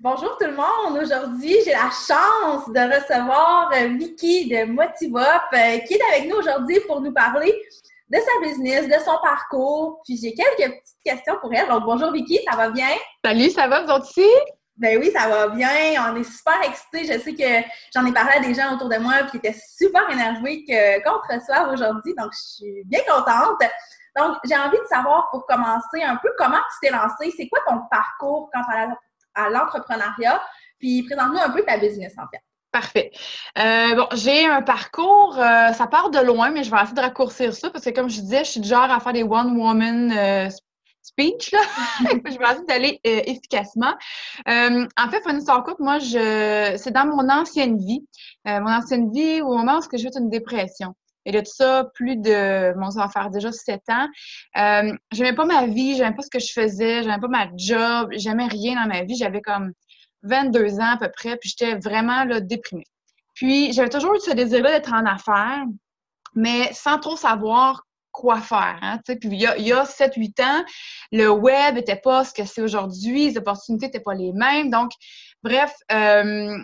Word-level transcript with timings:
Bonjour 0.00 0.38
tout 0.38 0.46
le 0.46 0.54
monde! 0.54 1.02
Aujourd'hui, 1.02 1.56
j'ai 1.64 1.72
la 1.72 1.90
chance 1.90 2.68
de 2.68 2.94
recevoir 2.94 3.68
euh, 3.74 3.88
Vicky 3.98 4.48
de 4.48 4.64
Motivop 4.64 5.18
euh, 5.52 5.78
qui 5.78 5.94
est 5.94 6.00
avec 6.12 6.30
nous 6.30 6.36
aujourd'hui 6.36 6.78
pour 6.86 7.00
nous 7.00 7.12
parler 7.12 7.52
de 8.08 8.16
sa 8.16 8.48
business, 8.48 8.86
de 8.86 9.04
son 9.04 9.18
parcours. 9.20 10.00
Puis 10.04 10.16
j'ai 10.22 10.34
quelques 10.34 10.70
petites 10.70 11.02
questions 11.04 11.34
pour 11.40 11.52
elle. 11.52 11.66
Donc 11.66 11.82
bonjour 11.82 12.12
Vicky, 12.12 12.38
ça 12.48 12.56
va 12.56 12.70
bien? 12.70 12.86
Salut, 13.24 13.50
ça 13.50 13.66
va 13.66 13.82
vous 13.82 14.00
aussi? 14.00 14.30
Ben 14.76 15.00
oui, 15.00 15.10
ça 15.10 15.28
va 15.28 15.48
bien. 15.48 15.68
On 16.08 16.14
est 16.14 16.22
super 16.22 16.62
excités. 16.62 17.12
Je 17.12 17.18
sais 17.18 17.34
que 17.34 17.66
j'en 17.92 18.06
ai 18.06 18.12
parlé 18.12 18.34
à 18.36 18.40
des 18.40 18.54
gens 18.54 18.76
autour 18.76 18.88
de 18.88 18.98
moi 18.98 19.24
qui 19.28 19.38
étaient 19.38 19.56
super 19.76 20.08
énervés 20.10 20.64
qu'on 20.64 21.18
te 21.26 21.34
reçoive 21.34 21.72
aujourd'hui. 21.72 22.14
Donc, 22.16 22.30
je 22.32 22.54
suis 22.54 22.84
bien 22.84 23.00
contente. 23.00 23.68
Donc, 24.16 24.36
j'ai 24.44 24.56
envie 24.56 24.78
de 24.78 24.86
savoir 24.88 25.28
pour 25.32 25.44
commencer 25.44 26.02
un 26.06 26.14
peu 26.22 26.30
comment 26.38 26.56
tu 26.56 26.86
t'es 26.86 26.92
lancée? 26.92 27.34
C'est 27.36 27.48
quoi 27.48 27.58
ton 27.66 27.80
parcours 27.90 28.48
quand 28.54 28.62
à 28.72 28.86
à 29.38 29.50
l'entrepreneuriat. 29.50 30.40
Puis 30.78 31.02
présente-nous 31.04 31.38
un 31.38 31.50
peu 31.50 31.62
ta 31.62 31.78
business, 31.78 32.14
en 32.18 32.28
fait. 32.30 32.42
Parfait. 32.70 33.10
Euh, 33.58 33.94
bon, 33.94 34.06
j'ai 34.12 34.44
un 34.44 34.60
parcours, 34.60 35.38
euh, 35.38 35.72
ça 35.72 35.86
part 35.86 36.10
de 36.10 36.18
loin, 36.18 36.50
mais 36.50 36.64
je 36.64 36.70
vais 36.70 36.76
essayer 36.76 36.94
de 36.94 37.00
raccourcir 37.00 37.54
ça 37.54 37.70
parce 37.70 37.84
que, 37.84 37.90
comme 37.90 38.10
je 38.10 38.20
disais, 38.20 38.44
je 38.44 38.50
suis 38.50 38.60
du 38.60 38.68
genre 38.68 38.90
à 38.90 39.00
faire 39.00 39.14
des 39.14 39.22
one-woman 39.22 40.12
euh, 40.12 40.48
speech. 41.00 41.50
Là. 41.52 41.60
je 42.10 42.38
vais 42.38 42.44
essayer 42.44 42.66
d'aller 42.66 43.00
efficacement. 43.04 43.94
en 44.46 45.10
fait, 45.10 45.20
pour 45.22 45.30
une 45.30 45.38
histoire 45.38 45.64
courte, 45.64 45.80
moi, 45.80 45.98
je, 45.98 46.74
c'est 46.76 46.90
dans 46.90 47.06
mon 47.06 47.30
ancienne 47.30 47.78
vie. 47.78 48.06
mon 48.44 48.70
ancienne 48.70 49.10
vie, 49.12 49.40
au 49.40 49.56
moment 49.56 49.78
où 49.78 49.96
j'ai 49.96 50.06
eu 50.06 50.10
une 50.18 50.28
dépression. 50.28 50.94
Et 51.28 51.30
de 51.30 51.40
tout 51.40 51.52
ça, 51.54 51.84
plus 51.92 52.16
de, 52.16 52.72
bon, 52.78 52.90
ça 52.90 53.02
va 53.02 53.08
faire 53.10 53.28
déjà 53.28 53.52
sept 53.52 53.82
ans. 53.90 54.08
Euh, 54.56 54.96
j'aimais 55.12 55.34
pas 55.34 55.44
ma 55.44 55.66
vie, 55.66 55.94
j'aimais 55.94 56.14
pas 56.14 56.22
ce 56.22 56.30
que 56.30 56.38
je 56.38 56.50
faisais, 56.50 57.02
j'aimais 57.02 57.20
pas 57.20 57.28
ma 57.28 57.48
job, 57.54 58.08
j'aimais 58.12 58.46
rien 58.46 58.82
dans 58.82 58.88
ma 58.88 59.04
vie. 59.04 59.14
J'avais 59.14 59.42
comme 59.42 59.72
22 60.22 60.80
ans 60.80 60.94
à 60.94 60.96
peu 60.96 61.10
près, 61.14 61.36
puis 61.36 61.50
j'étais 61.50 61.74
vraiment 61.74 62.24
là, 62.24 62.40
déprimée. 62.40 62.86
Puis 63.34 63.74
j'avais 63.74 63.90
toujours 63.90 64.14
eu 64.14 64.20
ce 64.20 64.30
désir-là 64.30 64.70
d'être 64.70 64.94
en 64.94 65.04
affaires, 65.04 65.66
mais 66.34 66.72
sans 66.72 66.98
trop 66.98 67.14
savoir 67.14 67.82
quoi 68.10 68.40
faire. 68.40 68.78
Hein, 68.80 68.98
puis 69.04 69.18
il 69.24 69.40
y 69.40 69.72
a, 69.72 69.80
a 69.80 69.84
7-8 69.84 70.42
ans, 70.42 70.64
le 71.12 71.28
web 71.28 71.74
n'était 71.74 71.96
pas 71.96 72.24
ce 72.24 72.32
que 72.32 72.46
c'est 72.46 72.62
aujourd'hui, 72.62 73.26
les 73.26 73.36
opportunités 73.36 73.86
n'étaient 73.86 74.00
pas 74.00 74.14
les 74.14 74.32
mêmes. 74.32 74.70
Donc, 74.70 74.92
bref, 75.42 75.74
euh, 75.92 76.56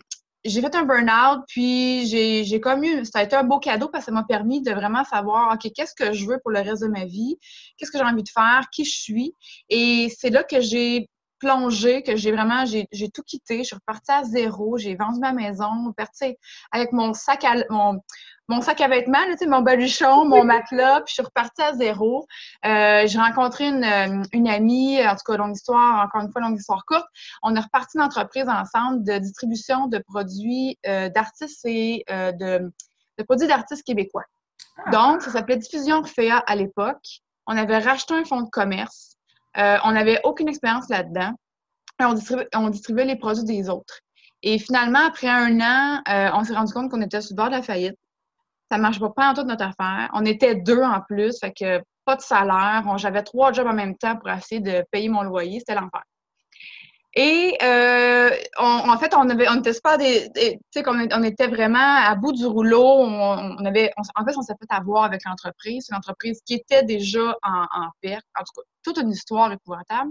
j'ai 0.44 0.60
fait 0.60 0.74
un 0.74 0.84
burn-out, 0.84 1.42
puis 1.48 2.06
j'ai, 2.06 2.60
comme 2.60 2.84
eu, 2.84 3.04
ça 3.04 3.20
a 3.20 3.22
été 3.22 3.34
un 3.34 3.44
beau 3.44 3.58
cadeau 3.58 3.88
parce 3.88 4.04
que 4.04 4.10
ça 4.10 4.12
m'a 4.12 4.24
permis 4.24 4.62
de 4.62 4.72
vraiment 4.72 5.04
savoir, 5.04 5.54
OK, 5.54 5.70
qu'est-ce 5.74 5.94
que 5.94 6.12
je 6.12 6.26
veux 6.26 6.38
pour 6.42 6.50
le 6.50 6.60
reste 6.60 6.82
de 6.82 6.88
ma 6.88 7.04
vie? 7.04 7.38
Qu'est-ce 7.76 7.90
que 7.90 7.98
j'ai 7.98 8.04
envie 8.04 8.22
de 8.22 8.28
faire? 8.28 8.68
Qui 8.70 8.84
je 8.84 8.94
suis? 8.94 9.34
Et 9.70 10.12
c'est 10.16 10.30
là 10.30 10.42
que 10.42 10.60
j'ai 10.60 11.08
plongé, 11.38 12.02
que 12.02 12.16
j'ai 12.16 12.32
vraiment, 12.32 12.64
j'ai 12.64 12.86
tout 13.12 13.22
quitté. 13.22 13.58
Je 13.58 13.64
suis 13.64 13.76
repartie 13.76 14.12
à 14.12 14.24
zéro. 14.24 14.78
J'ai 14.78 14.96
vendu 14.96 15.20
ma 15.20 15.32
maison, 15.32 15.92
partie 15.96 16.36
avec 16.72 16.92
mon 16.92 17.12
sac 17.12 17.44
à, 17.44 17.54
mon, 17.70 18.00
mon 18.48 18.60
sac 18.60 18.80
à 18.80 18.88
vêtements, 18.88 19.18
mon 19.48 19.62
baluchon, 19.62 20.26
mon 20.26 20.44
matelas, 20.44 21.00
puis 21.00 21.10
je 21.10 21.14
suis 21.14 21.22
repartie 21.22 21.62
à 21.62 21.72
zéro. 21.74 22.26
Euh, 22.66 23.06
j'ai 23.06 23.18
rencontré 23.18 23.68
une, 23.68 23.84
euh, 23.84 24.22
une, 24.32 24.48
amie, 24.48 25.00
en 25.06 25.14
tout 25.16 25.22
cas, 25.26 25.36
longue 25.36 25.56
histoire, 25.56 26.04
encore 26.04 26.20
une 26.20 26.30
fois, 26.30 26.42
longue 26.42 26.58
histoire 26.58 26.84
courte. 26.84 27.06
On 27.42 27.54
est 27.56 27.60
reparti 27.60 27.96
une 27.96 28.02
entreprise 28.02 28.48
ensemble 28.48 29.02
de 29.04 29.18
distribution 29.18 29.86
de 29.86 29.98
produits 29.98 30.78
euh, 30.86 31.08
d'artistes 31.08 31.64
et 31.64 32.04
de, 32.08 32.70
de, 33.18 33.22
produits 33.24 33.48
d'artistes 33.48 33.84
québécois. 33.84 34.24
Ah. 34.84 34.90
Donc, 34.90 35.22
ça 35.22 35.30
s'appelait 35.30 35.56
Diffusion 35.56 35.98
Orphea 35.98 36.38
à 36.46 36.54
l'époque. 36.54 37.20
On 37.46 37.56
avait 37.56 37.78
racheté 37.78 38.14
un 38.14 38.24
fonds 38.24 38.42
de 38.42 38.50
commerce. 38.50 39.16
on 39.56 39.92
n'avait 39.92 40.20
aucune 40.24 40.48
expérience 40.48 40.88
là-dedans. 40.88 41.32
Et 42.00 42.04
on 42.04 42.14
on 42.56 42.68
distribuait 42.70 43.04
les 43.04 43.16
produits 43.16 43.44
des 43.44 43.70
autres. 43.70 44.00
Et 44.42 44.58
finalement, 44.58 45.06
après 45.06 45.28
un 45.28 45.60
an, 45.60 46.02
on 46.34 46.44
s'est 46.44 46.54
rendu 46.54 46.72
compte 46.72 46.90
qu'on 46.90 47.00
était 47.00 47.20
sur 47.20 47.34
le 47.34 47.36
bord 47.36 47.46
de 47.46 47.52
la 47.52 47.62
faillite 47.62 47.96
ça 48.74 48.78
marche 48.78 48.98
pas 48.98 49.30
en 49.30 49.34
toute 49.34 49.46
notre 49.46 49.64
affaire. 49.64 50.10
On 50.14 50.24
était 50.24 50.56
deux 50.56 50.82
en 50.82 51.00
plus, 51.00 51.38
fait 51.38 51.52
que 51.52 51.80
pas 52.04 52.16
de 52.16 52.20
salaire. 52.20 52.82
J'avais 52.96 53.22
trois 53.22 53.52
jobs 53.52 53.66
en 53.66 53.72
même 53.72 53.96
temps 53.96 54.16
pour 54.16 54.28
essayer 54.30 54.60
de 54.60 54.84
payer 54.90 55.08
mon 55.08 55.22
loyer. 55.22 55.60
C'était 55.60 55.74
l'enfer. 55.74 56.02
Et 57.16 57.56
euh, 57.62 58.30
en 58.58 58.98
fait, 58.98 59.14
on 59.14 59.30
avait, 59.30 59.46
pas 59.80 59.96
des, 59.96 60.28
tu 60.34 60.58
sais, 60.72 60.82
on, 60.88 61.22
était 61.22 61.46
vraiment 61.46 61.78
à 61.78 62.16
bout 62.16 62.32
du 62.32 62.44
rouleau. 62.44 62.84
On, 62.84 63.64
avait, 63.64 63.92
en 63.96 64.24
fait, 64.24 64.36
on 64.36 64.42
s'est 64.42 64.54
fait 64.60 64.74
avoir 64.74 65.04
avec 65.04 65.22
l'entreprise, 65.24 65.86
une 65.90 65.96
entreprise 65.96 66.40
qui 66.44 66.54
était 66.54 66.82
déjà 66.82 67.36
en, 67.44 67.66
en 67.70 67.90
perte. 68.00 68.26
En 68.36 68.42
tout 68.42 68.60
cas, 68.60 68.66
toute 68.82 68.98
une 68.98 69.10
histoire 69.10 69.52
épouvantable. 69.52 70.10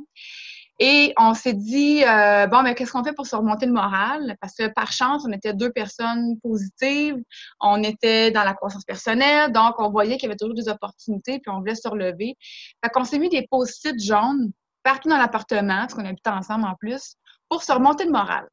Et 0.80 1.14
on 1.18 1.34
s'est 1.34 1.54
dit, 1.54 2.04
euh, 2.04 2.48
bon, 2.48 2.64
mais 2.64 2.74
qu'est-ce 2.74 2.92
qu'on 2.92 3.04
fait 3.04 3.14
pour 3.14 3.28
se 3.28 3.36
remonter 3.36 3.68
le 3.68 3.74
moral? 3.74 4.36
Parce 4.42 4.56
que 4.56 4.68
par 4.68 4.92
chance, 4.92 5.24
on 5.28 5.32
était 5.32 5.54
deux 5.54 5.72
personnes 5.72 6.40
positives, 6.42 7.16
on 7.60 7.84
était 7.84 8.32
dans 8.32 8.44
la 8.44 8.54
croissance 8.54 8.84
personnelle, 8.84 9.52
donc 9.52 9.76
on 9.78 9.92
voyait 9.92 10.18
qu'il 10.18 10.24
y 10.24 10.32
avait 10.32 10.38
toujours 10.38 10.56
des 10.56 10.70
opportunités, 10.70 11.40
puis 11.40 11.52
on 11.52 11.60
voulait 11.60 11.76
se 11.76 11.88
relever. 11.88 12.36
Fait 12.84 12.90
qu'on 12.92 13.04
s'est 13.04 13.20
mis 13.20 13.30
des 13.30 13.48
post-it 13.50 14.02
jaunes 14.04 14.52
partout 14.84 15.10
dans 15.10 15.18
l'appartement, 15.18 15.82
parce 15.82 15.94
qu'on 15.94 16.06
habitait 16.06 16.30
ensemble 16.30 16.66
en 16.66 16.76
plus, 16.76 17.16
pour 17.50 17.64
se 17.64 17.72
remonter 17.72 18.06
le 18.06 18.12
moral. 18.12 18.48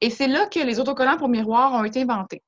Et 0.00 0.10
c'est 0.10 0.28
là 0.28 0.46
que 0.46 0.60
les 0.60 0.80
autocollants 0.80 1.18
pour 1.18 1.28
miroir 1.28 1.72
ont 1.74 1.84
été 1.84 2.02
inventés. 2.02 2.42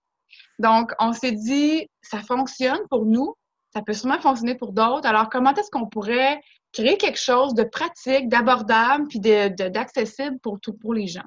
Donc, 0.59 0.93
on 0.99 1.13
s'est 1.13 1.33
dit, 1.33 1.89
ça 2.03 2.21
fonctionne 2.21 2.81
pour 2.89 3.05
nous, 3.05 3.35
ça 3.73 3.83
peut 3.83 3.93
sûrement 3.93 4.21
fonctionner 4.21 4.55
pour 4.55 4.73
d'autres. 4.73 5.07
Alors, 5.07 5.29
comment 5.29 5.55
est-ce 5.55 5.71
qu'on 5.71 5.87
pourrait 5.87 6.41
créer 6.73 6.97
quelque 6.97 7.19
chose 7.19 7.55
de 7.55 7.63
pratique, 7.63 8.29
d'abordable, 8.29 9.07
puis 9.09 9.21
d'accessible 9.21 10.39
pour, 10.43 10.61
tout, 10.61 10.75
pour 10.75 10.95
les 10.95 11.07
gens? 11.07 11.27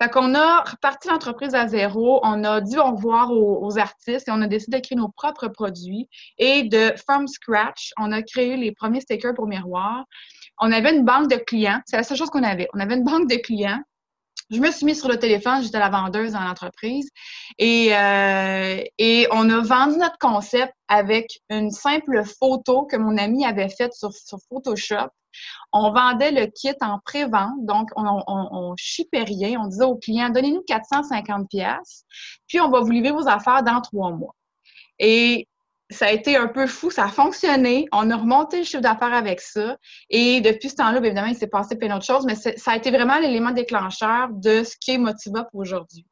Fait 0.00 0.10
qu'on 0.10 0.34
a 0.34 0.60
reparti 0.60 1.08
l'entreprise 1.08 1.54
à 1.54 1.68
zéro, 1.68 2.20
on 2.22 2.44
a 2.44 2.60
dit 2.60 2.76
au 2.76 2.84
revoir 2.84 3.30
aux, 3.32 3.78
artistes 3.78 4.28
et 4.28 4.30
on 4.30 4.42
a 4.42 4.46
décidé 4.46 4.78
de 4.78 4.86
créer 4.86 4.96
nos 4.96 5.08
propres 5.08 5.48
produits. 5.48 6.08
Et 6.38 6.64
de 6.64 6.92
from 7.06 7.26
scratch, 7.26 7.92
on 7.98 8.12
a 8.12 8.22
créé 8.22 8.56
les 8.58 8.72
premiers 8.72 9.00
stickers 9.00 9.32
pour 9.32 9.46
miroir. 9.46 10.04
On 10.60 10.70
avait 10.70 10.94
une 10.94 11.04
banque 11.04 11.30
de 11.30 11.36
clients, 11.36 11.80
c'est 11.86 11.96
la 11.96 12.02
seule 12.02 12.18
chose 12.18 12.28
qu'on 12.28 12.42
avait. 12.42 12.68
On 12.74 12.80
avait 12.80 12.96
une 12.96 13.04
banque 13.04 13.28
de 13.28 13.36
clients 13.36 13.80
je 14.50 14.60
me 14.60 14.70
suis 14.70 14.86
mise 14.86 15.00
sur 15.00 15.08
le 15.08 15.18
téléphone, 15.18 15.62
j'étais 15.62 15.78
la 15.78 15.88
vendeuse 15.88 16.32
dans 16.32 16.40
l'entreprise 16.40 17.08
et, 17.58 17.94
euh, 17.96 18.82
et 18.98 19.26
on 19.32 19.50
a 19.50 19.60
vendu 19.60 19.98
notre 19.98 20.18
concept 20.18 20.72
avec 20.88 21.40
une 21.50 21.70
simple 21.70 22.22
photo 22.24 22.86
que 22.86 22.96
mon 22.96 23.18
ami 23.18 23.44
avait 23.44 23.68
faite 23.68 23.92
sur, 23.92 24.10
Photoshop. 24.48 25.08
On 25.72 25.92
vendait 25.92 26.30
le 26.30 26.46
kit 26.46 26.72
en 26.80 26.98
pré-vente, 27.04 27.64
donc 27.66 27.90
on, 27.96 28.06
on, 28.06 28.22
on 28.26 28.74
chipait 28.78 29.24
rien. 29.24 29.60
On 29.60 29.66
disait 29.66 29.84
aux 29.84 29.96
clients, 29.96 30.30
donnez-nous 30.30 30.62
450 30.66 31.48
pièces, 31.48 32.04
puis 32.46 32.60
on 32.60 32.70
va 32.70 32.80
vous 32.80 32.90
livrer 32.90 33.10
vos 33.10 33.28
affaires 33.28 33.62
dans 33.62 33.80
trois 33.80 34.12
mois. 34.12 34.34
Et 34.98 35.46
ça 35.90 36.06
a 36.06 36.10
été 36.10 36.36
un 36.36 36.48
peu 36.48 36.66
fou, 36.66 36.90
ça 36.90 37.04
a 37.04 37.08
fonctionné. 37.08 37.86
On 37.92 38.10
a 38.10 38.16
remonté 38.16 38.58
le 38.58 38.64
chiffre 38.64 38.82
d'affaires 38.82 39.14
avec 39.14 39.40
ça. 39.40 39.76
Et 40.10 40.40
depuis 40.40 40.70
ce 40.70 40.76
temps-là, 40.76 40.98
évidemment, 40.98 41.28
il 41.28 41.36
s'est 41.36 41.46
passé 41.46 41.76
plein 41.76 41.88
d'autres 41.88 42.04
choses, 42.04 42.26
mais 42.26 42.34
ça 42.34 42.72
a 42.72 42.76
été 42.76 42.90
vraiment 42.90 43.18
l'élément 43.18 43.52
déclencheur 43.52 44.28
de 44.30 44.64
ce 44.64 44.74
qui 44.80 44.92
est 44.92 44.98
Motiva 44.98 45.44
pour 45.44 45.60
aujourd'hui. 45.60 46.04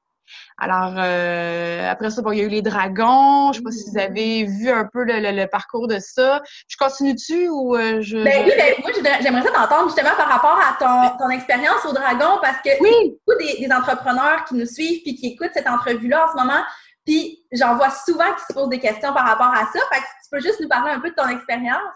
Alors, 0.59 0.95
euh, 0.97 1.91
après 1.91 2.11
ça, 2.11 2.23
bon, 2.23 2.33
il 2.33 2.39
y 2.39 2.41
a 2.41 2.45
eu 2.45 2.49
les 2.49 2.63
dragons. 2.63 3.53
Je 3.53 3.61
ne 3.61 3.63
sais 3.63 3.63
pas 3.63 3.71
si 3.71 3.91
vous 3.91 3.99
avez 3.99 4.45
vu 4.45 4.71
un 4.71 4.89
peu 4.91 5.05
le, 5.05 5.47
parcours 5.47 5.89
de 5.89 5.99
ça. 5.99 6.43
Je 6.69 6.77
continue-tu 6.77 7.49
ou 7.49 7.77
euh, 7.77 8.01
je... 8.01 8.17
Ben 8.19 8.45
oui, 8.45 8.53
ben, 8.57 8.75
moi, 8.81 8.91
j'aimerais 9.21 9.43
ça 9.43 9.51
t'entendre 9.51 9.89
justement 9.89 10.17
par 10.17 10.29
rapport 10.29 10.59
à 10.59 10.77
ton, 10.79 11.19
ton 11.19 11.31
expérience 11.31 11.85
au 11.85 11.93
dragon 11.93 12.39
parce 12.41 12.59
que 12.65 12.71
oui. 12.81 12.91
beaucoup 13.27 13.39
des, 13.39 13.67
des, 13.67 13.73
entrepreneurs 13.73 14.45
qui 14.45 14.55
nous 14.55 14.67
suivent 14.67 15.03
puis 15.03 15.15
qui 15.15 15.27
écoutent 15.29 15.53
cette 15.53 15.69
entrevue-là 15.69 16.27
en 16.27 16.33
ce 16.33 16.43
moment 16.43 16.63
puis 17.05 17.45
j'en 17.53 17.77
vois 17.77 17.91
souvent 17.91 18.33
qui 18.35 18.45
se 18.49 18.53
posent 18.53 18.69
des 18.69 18.81
questions 18.81 19.13
par 19.13 19.27
rapport 19.27 19.53
à 19.53 19.67
ça. 19.73 19.81
Fait 19.93 20.01
que 20.01 20.07
tu 20.23 20.31
peux 20.31 20.41
juste 20.41 20.61
nous 20.61 20.69
parler 20.69 20.93
un 20.93 21.01
peu 21.01 21.11
de 21.11 21.15
ton 21.15 21.29
expérience. 21.29 21.95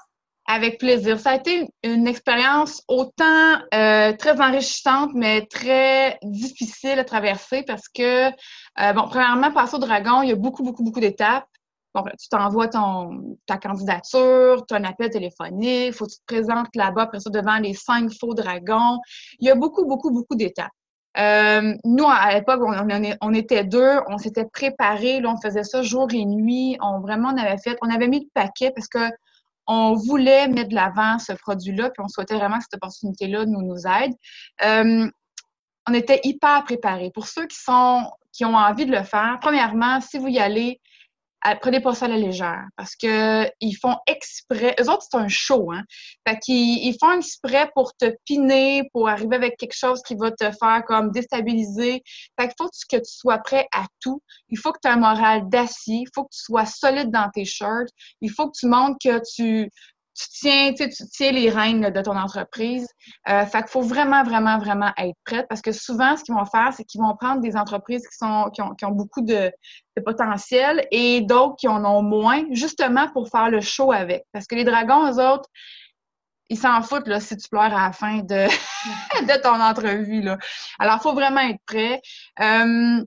Avec 0.50 0.78
plaisir. 0.78 1.20
Ça 1.20 1.32
a 1.32 1.34
été 1.36 1.68
une 1.82 2.06
expérience 2.06 2.82
autant 2.88 3.58
euh, 3.74 4.14
très 4.14 4.40
enrichissante, 4.40 5.10
mais 5.14 5.44
très 5.44 6.18
difficile 6.22 6.98
à 6.98 7.04
traverser 7.04 7.64
parce 7.64 7.86
que, 7.88 8.28
euh, 8.28 8.92
bon, 8.94 9.08
premièrement, 9.08 9.52
passer 9.52 9.76
au 9.76 9.78
dragon, 9.78 10.22
il 10.22 10.30
y 10.30 10.32
a 10.32 10.36
beaucoup, 10.36 10.62
beaucoup, 10.62 10.82
beaucoup 10.82 11.00
d'étapes. 11.00 11.46
Bon, 11.94 12.02
tu 12.18 12.28
t'envoies 12.30 12.68
ton, 12.68 13.36
ta 13.44 13.58
candidature, 13.58 14.64
un 14.70 14.84
appel 14.84 15.10
téléphonique, 15.10 15.94
faut 15.94 16.06
que 16.06 16.12
tu 16.12 16.18
te 16.18 16.34
présentes 16.34 16.68
là-bas, 16.74 17.02
après 17.02 17.20
ça, 17.20 17.28
devant 17.28 17.58
les 17.58 17.74
cinq 17.74 18.10
faux 18.18 18.32
dragons. 18.32 19.00
Il 19.40 19.48
y 19.48 19.50
a 19.50 19.54
beaucoup, 19.54 19.84
beaucoup, 19.84 20.10
beaucoup 20.10 20.34
d'étapes. 20.34 20.72
Euh, 21.18 21.74
nous, 21.84 22.06
à 22.06 22.34
l'époque, 22.34 22.60
on, 23.20 23.34
était 23.34 23.64
deux, 23.64 23.98
on 24.08 24.18
s'était 24.18 24.44
préparés, 24.44 25.20
là, 25.20 25.32
on 25.36 25.40
faisait 25.40 25.64
ça 25.64 25.82
jour 25.82 26.08
et 26.12 26.24
nuit. 26.24 26.76
On 26.80 27.00
vraiment, 27.00 27.30
on 27.30 27.36
avait 27.36 27.58
fait, 27.58 27.76
on 27.82 27.90
avait 27.90 28.08
mis 28.08 28.20
le 28.20 28.28
paquet 28.34 28.70
parce 28.74 28.88
que 28.88 29.10
on 29.66 29.94
voulait 29.94 30.48
mettre 30.48 30.70
de 30.70 30.74
l'avant 30.74 31.18
ce 31.18 31.32
produit-là, 31.32 31.90
puis 31.90 32.02
on 32.02 32.08
souhaitait 32.08 32.36
vraiment 32.36 32.56
que 32.56 32.64
cette 32.64 32.74
opportunité-là 32.74 33.44
nous, 33.44 33.62
nous 33.62 33.86
aide. 33.86 34.14
Euh, 34.64 35.06
on 35.86 35.94
était 35.94 36.20
hyper 36.24 36.64
préparés. 36.64 37.10
Pour 37.12 37.26
ceux 37.26 37.46
qui 37.46 37.58
sont 37.58 38.10
qui 38.32 38.44
ont 38.44 38.54
envie 38.54 38.86
de 38.86 38.92
le 38.92 39.02
faire, 39.02 39.38
premièrement, 39.40 40.00
si 40.00 40.18
vous 40.18 40.28
y 40.28 40.38
allez, 40.38 40.80
prenez 41.60 41.80
pas 41.80 41.94
ça 41.94 42.06
à 42.06 42.08
la 42.08 42.16
légère 42.16 42.64
parce 42.76 42.96
que 42.96 43.50
ils 43.60 43.74
font 43.74 43.96
exprès. 44.06 44.74
Eux 44.80 44.90
autres, 44.90 45.06
c'est 45.10 45.16
un 45.16 45.28
show, 45.28 45.70
hein. 45.72 45.82
Fait 46.26 46.38
qu'ils 46.38 46.84
ils 46.84 46.96
font 47.00 47.12
exprès 47.12 47.70
pour 47.74 47.94
te 47.94 48.14
piner, 48.24 48.88
pour 48.92 49.08
arriver 49.08 49.36
avec 49.36 49.56
quelque 49.56 49.76
chose 49.76 50.02
qui 50.02 50.14
va 50.14 50.30
te 50.30 50.50
faire 50.50 50.82
comme 50.86 51.10
déstabiliser. 51.10 52.02
Fait 52.38 52.48
qu'il 52.48 52.54
faut 52.58 52.68
que 52.90 52.96
tu 52.96 53.02
sois 53.04 53.38
prêt 53.38 53.66
à 53.72 53.86
tout. 54.00 54.22
Il 54.48 54.58
faut 54.58 54.72
que 54.72 54.78
tu 54.82 54.88
aies 54.88 54.92
un 54.92 54.96
moral 54.96 55.48
d'acier. 55.48 56.02
Il 56.02 56.08
faut 56.14 56.24
que 56.24 56.34
tu 56.34 56.42
sois 56.42 56.66
solide 56.66 57.10
dans 57.10 57.30
tes 57.30 57.44
shirts. 57.44 57.90
Il 58.20 58.30
faut 58.30 58.50
que 58.50 58.58
tu 58.58 58.66
montres 58.66 58.98
que 59.02 59.20
tu, 59.34 59.70
tu 60.18 60.28
tiens, 60.30 60.72
tu 60.74 60.88
tiens 61.12 61.30
les 61.30 61.48
rênes 61.48 61.90
de 61.90 62.00
ton 62.00 62.16
entreprise. 62.16 62.88
Euh, 63.28 63.46
fait 63.46 63.62
qu'il 63.62 63.70
faut 63.70 63.82
vraiment, 63.82 64.24
vraiment, 64.24 64.58
vraiment 64.58 64.92
être 64.98 65.16
prête 65.24 65.46
parce 65.48 65.62
que 65.62 65.70
souvent, 65.72 66.16
ce 66.16 66.24
qu'ils 66.24 66.34
vont 66.34 66.44
faire, 66.44 66.72
c'est 66.76 66.84
qu'ils 66.84 67.00
vont 67.00 67.14
prendre 67.16 67.40
des 67.40 67.56
entreprises 67.56 68.06
qui, 68.08 68.16
sont, 68.16 68.50
qui, 68.52 68.60
ont, 68.60 68.74
qui 68.74 68.84
ont 68.84 68.90
beaucoup 68.90 69.20
de, 69.20 69.52
de 69.96 70.02
potentiel 70.02 70.86
et 70.90 71.20
d'autres 71.20 71.56
qui 71.56 71.68
en 71.68 71.84
ont 71.84 72.02
moins, 72.02 72.44
justement 72.50 73.08
pour 73.12 73.28
faire 73.28 73.50
le 73.50 73.60
show 73.60 73.92
avec. 73.92 74.24
Parce 74.32 74.46
que 74.46 74.56
les 74.56 74.64
dragons, 74.64 75.10
eux 75.10 75.24
autres, 75.24 75.48
ils 76.50 76.58
s'en 76.58 76.82
foutent 76.82 77.08
là, 77.08 77.20
si 77.20 77.36
tu 77.36 77.48
pleures 77.48 77.62
à 77.62 77.86
la 77.86 77.92
fin 77.92 78.18
de, 78.18 78.46
de 79.22 79.42
ton 79.42 79.60
entrevue. 79.60 80.22
Là. 80.22 80.38
Alors, 80.78 80.96
il 80.96 81.02
faut 81.02 81.14
vraiment 81.14 81.42
être 81.42 81.60
prêt. 81.66 82.00
Euh, 82.40 83.04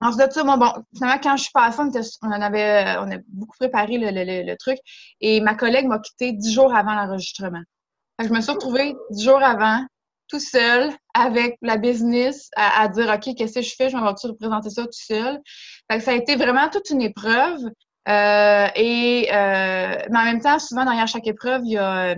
Ensuite 0.00 0.28
de 0.28 0.32
ça, 0.32 0.42
bon, 0.42 0.72
finalement, 0.94 1.20
quand 1.22 1.36
je 1.36 1.42
suis 1.44 1.52
passée, 1.52 1.80
on, 1.80 2.28
on 2.28 2.30
avait, 2.30 2.96
on 2.98 3.10
a 3.10 3.18
beaucoup 3.28 3.56
préparé 3.58 3.96
le, 3.96 4.10
le, 4.10 4.46
le, 4.46 4.56
truc. 4.56 4.78
Et 5.20 5.40
ma 5.40 5.54
collègue 5.54 5.86
m'a 5.86 5.98
quitté 5.98 6.32
dix 6.32 6.52
jours 6.52 6.74
avant 6.74 6.94
l'enregistrement. 6.94 7.62
Je 8.22 8.28
me 8.28 8.40
suis 8.40 8.52
retrouvée 8.52 8.94
dix 9.10 9.24
jours 9.24 9.42
avant, 9.42 9.84
tout 10.28 10.40
seul, 10.40 10.92
avec 11.14 11.56
la 11.62 11.76
business, 11.76 12.50
à, 12.56 12.88
dire 12.88 13.08
OK, 13.08 13.34
qu'est-ce 13.36 13.54
que 13.54 13.62
je 13.62 13.74
fais? 13.76 13.88
Je 13.88 13.96
vais 13.96 14.14
tu 14.20 14.26
représenter 14.26 14.70
ça 14.70 14.82
tout 14.82 14.90
seul. 14.92 15.40
Fait 15.90 15.98
que 15.98 16.04
ça 16.04 16.12
a 16.12 16.14
été 16.14 16.36
vraiment 16.36 16.68
toute 16.68 16.90
une 16.90 17.02
épreuve. 17.02 17.60
Euh, 18.06 18.66
et 18.76 19.28
euh, 19.32 19.96
mais 20.10 20.18
en 20.18 20.24
même 20.24 20.40
temps, 20.40 20.58
souvent 20.58 20.84
derrière 20.84 21.08
chaque 21.08 21.26
épreuve, 21.26 21.62
il 21.64 21.72
y 21.72 21.78
a 21.78 22.14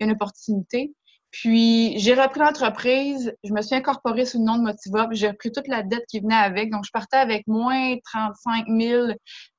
une 0.00 0.10
opportunité. 0.10 0.92
Puis, 1.30 1.96
j'ai 1.98 2.14
repris 2.14 2.40
l'entreprise, 2.40 3.32
je 3.44 3.52
me 3.52 3.62
suis 3.62 3.76
incorporée 3.76 4.26
sous 4.26 4.38
le 4.38 4.44
nom 4.44 4.56
de 4.56 4.62
Motivop, 4.62 5.12
j'ai 5.12 5.28
repris 5.28 5.52
toute 5.52 5.68
la 5.68 5.82
dette 5.82 6.04
qui 6.08 6.18
venait 6.18 6.34
avec. 6.34 6.70
Donc, 6.70 6.84
je 6.84 6.90
partais 6.90 7.18
avec 7.18 7.46
moins 7.46 7.96
35 8.04 8.66
000 8.66 9.08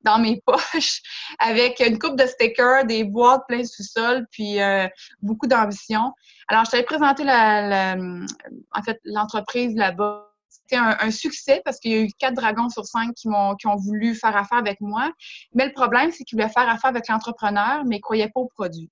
dans 0.02 0.20
mes 0.20 0.42
poches, 0.46 1.02
avec 1.40 1.80
une 1.80 1.98
coupe 1.98 2.18
de 2.18 2.26
stickers, 2.26 2.86
des 2.86 3.06
boîtes 3.06 3.44
pleines 3.48 3.66
sous-sol, 3.66 4.28
puis 4.32 4.60
euh, 4.60 4.88
beaucoup 5.22 5.48
d'ambition. 5.48 6.12
Alors, 6.50 6.66
je 6.66 6.72
t'avais 6.72 6.84
présenté 6.84 7.24
la, 7.24 7.96
en 7.96 8.84
fait, 8.84 9.00
l'entreprise 9.06 9.74
là-bas. 9.76 10.28
C'était 10.50 10.76
un, 10.76 11.12
succès 11.12 11.62
parce 11.64 11.80
qu'il 11.80 11.92
y 11.92 11.96
a 11.96 12.02
eu 12.02 12.10
quatre 12.18 12.34
dragons 12.34 12.70
sur 12.70 12.86
cinq 12.86 13.14
qui, 13.16 13.30
m'ont, 13.30 13.56
qui 13.56 13.68
ont 13.68 13.78
voulu 13.78 14.16
faire 14.16 14.36
affaire 14.36 14.58
avec 14.58 14.80
moi. 14.82 15.12
Mais 15.54 15.66
le 15.66 15.72
problème, 15.72 16.12
c'est 16.12 16.26
qu'ils 16.26 16.38
voulaient 16.38 16.52
faire 16.52 16.68
affaire 16.68 16.90
avec 16.90 17.08
l'entrepreneur, 17.08 17.84
mais 17.86 17.96
ils 17.96 18.00
ne 18.00 18.02
croyaient 18.02 18.30
pas 18.34 18.42
au 18.42 18.48
produit. 18.48 18.90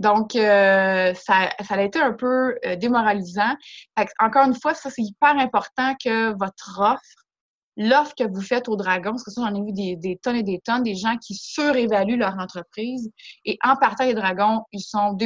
Donc, 0.00 0.34
euh, 0.34 1.12
ça, 1.12 1.50
ça 1.62 1.74
a 1.74 1.82
été 1.82 2.00
un 2.00 2.14
peu 2.14 2.56
euh, 2.64 2.74
démoralisant. 2.76 3.54
encore 4.18 4.46
une 4.46 4.58
fois, 4.58 4.72
ça, 4.72 4.88
c'est 4.88 5.02
hyper 5.02 5.38
important 5.38 5.94
que 6.02 6.32
votre 6.38 6.80
offre, 6.80 7.26
l'offre 7.76 8.14
que 8.16 8.24
vous 8.26 8.40
faites 8.40 8.66
aux 8.68 8.76
dragons, 8.76 9.10
parce 9.10 9.24
que 9.24 9.30
ça, 9.30 9.42
j'en 9.42 9.54
ai 9.54 9.60
vu 9.60 9.72
des, 9.72 10.18
tonnes 10.22 10.36
et 10.36 10.42
des 10.42 10.58
tonnes, 10.60 10.84
des 10.84 10.94
gens 10.94 11.18
qui 11.18 11.34
surévaluent 11.34 12.16
leur 12.16 12.38
entreprise. 12.38 13.10
Et 13.44 13.58
en 13.62 13.76
partant 13.76 14.06
les 14.06 14.14
dragons, 14.14 14.62
ils 14.72 14.80
sont 14.80 15.18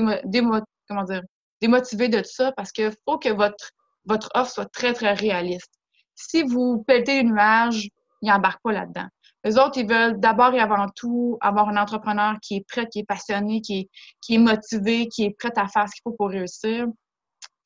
comment 0.88 1.04
dire, 1.04 1.22
démotivés 1.60 2.08
de 2.08 2.24
ça 2.24 2.50
parce 2.50 2.72
qu'il 2.72 2.90
faut 3.04 3.18
que 3.18 3.28
votre, 3.28 3.70
votre 4.06 4.28
offre 4.34 4.50
soit 4.50 4.72
très, 4.72 4.92
très 4.92 5.14
réaliste. 5.14 5.72
Si 6.16 6.42
vous 6.42 6.82
pelletez 6.84 7.20
une 7.20 7.30
nuage, 7.32 7.88
ils 8.22 8.28
n'embarquent 8.28 8.62
pas 8.62 8.72
là-dedans. 8.72 9.06
Les 9.44 9.58
autres, 9.58 9.78
ils 9.78 9.86
veulent 9.86 10.18
d'abord 10.18 10.54
et 10.54 10.60
avant 10.60 10.86
tout 10.96 11.36
avoir 11.40 11.68
un 11.68 11.76
entrepreneur 11.76 12.36
qui 12.40 12.56
est 12.56 12.66
prêt, 12.66 12.86
qui 12.90 13.00
est 13.00 13.04
passionné, 13.04 13.60
qui 13.60 13.80
est, 13.80 13.88
qui 14.20 14.36
est 14.36 14.38
motivé, 14.38 15.08
qui 15.08 15.24
est 15.24 15.36
prêt 15.38 15.52
à 15.56 15.68
faire 15.68 15.86
ce 15.88 15.94
qu'il 15.94 16.02
faut 16.04 16.16
pour 16.16 16.30
réussir. 16.30 16.86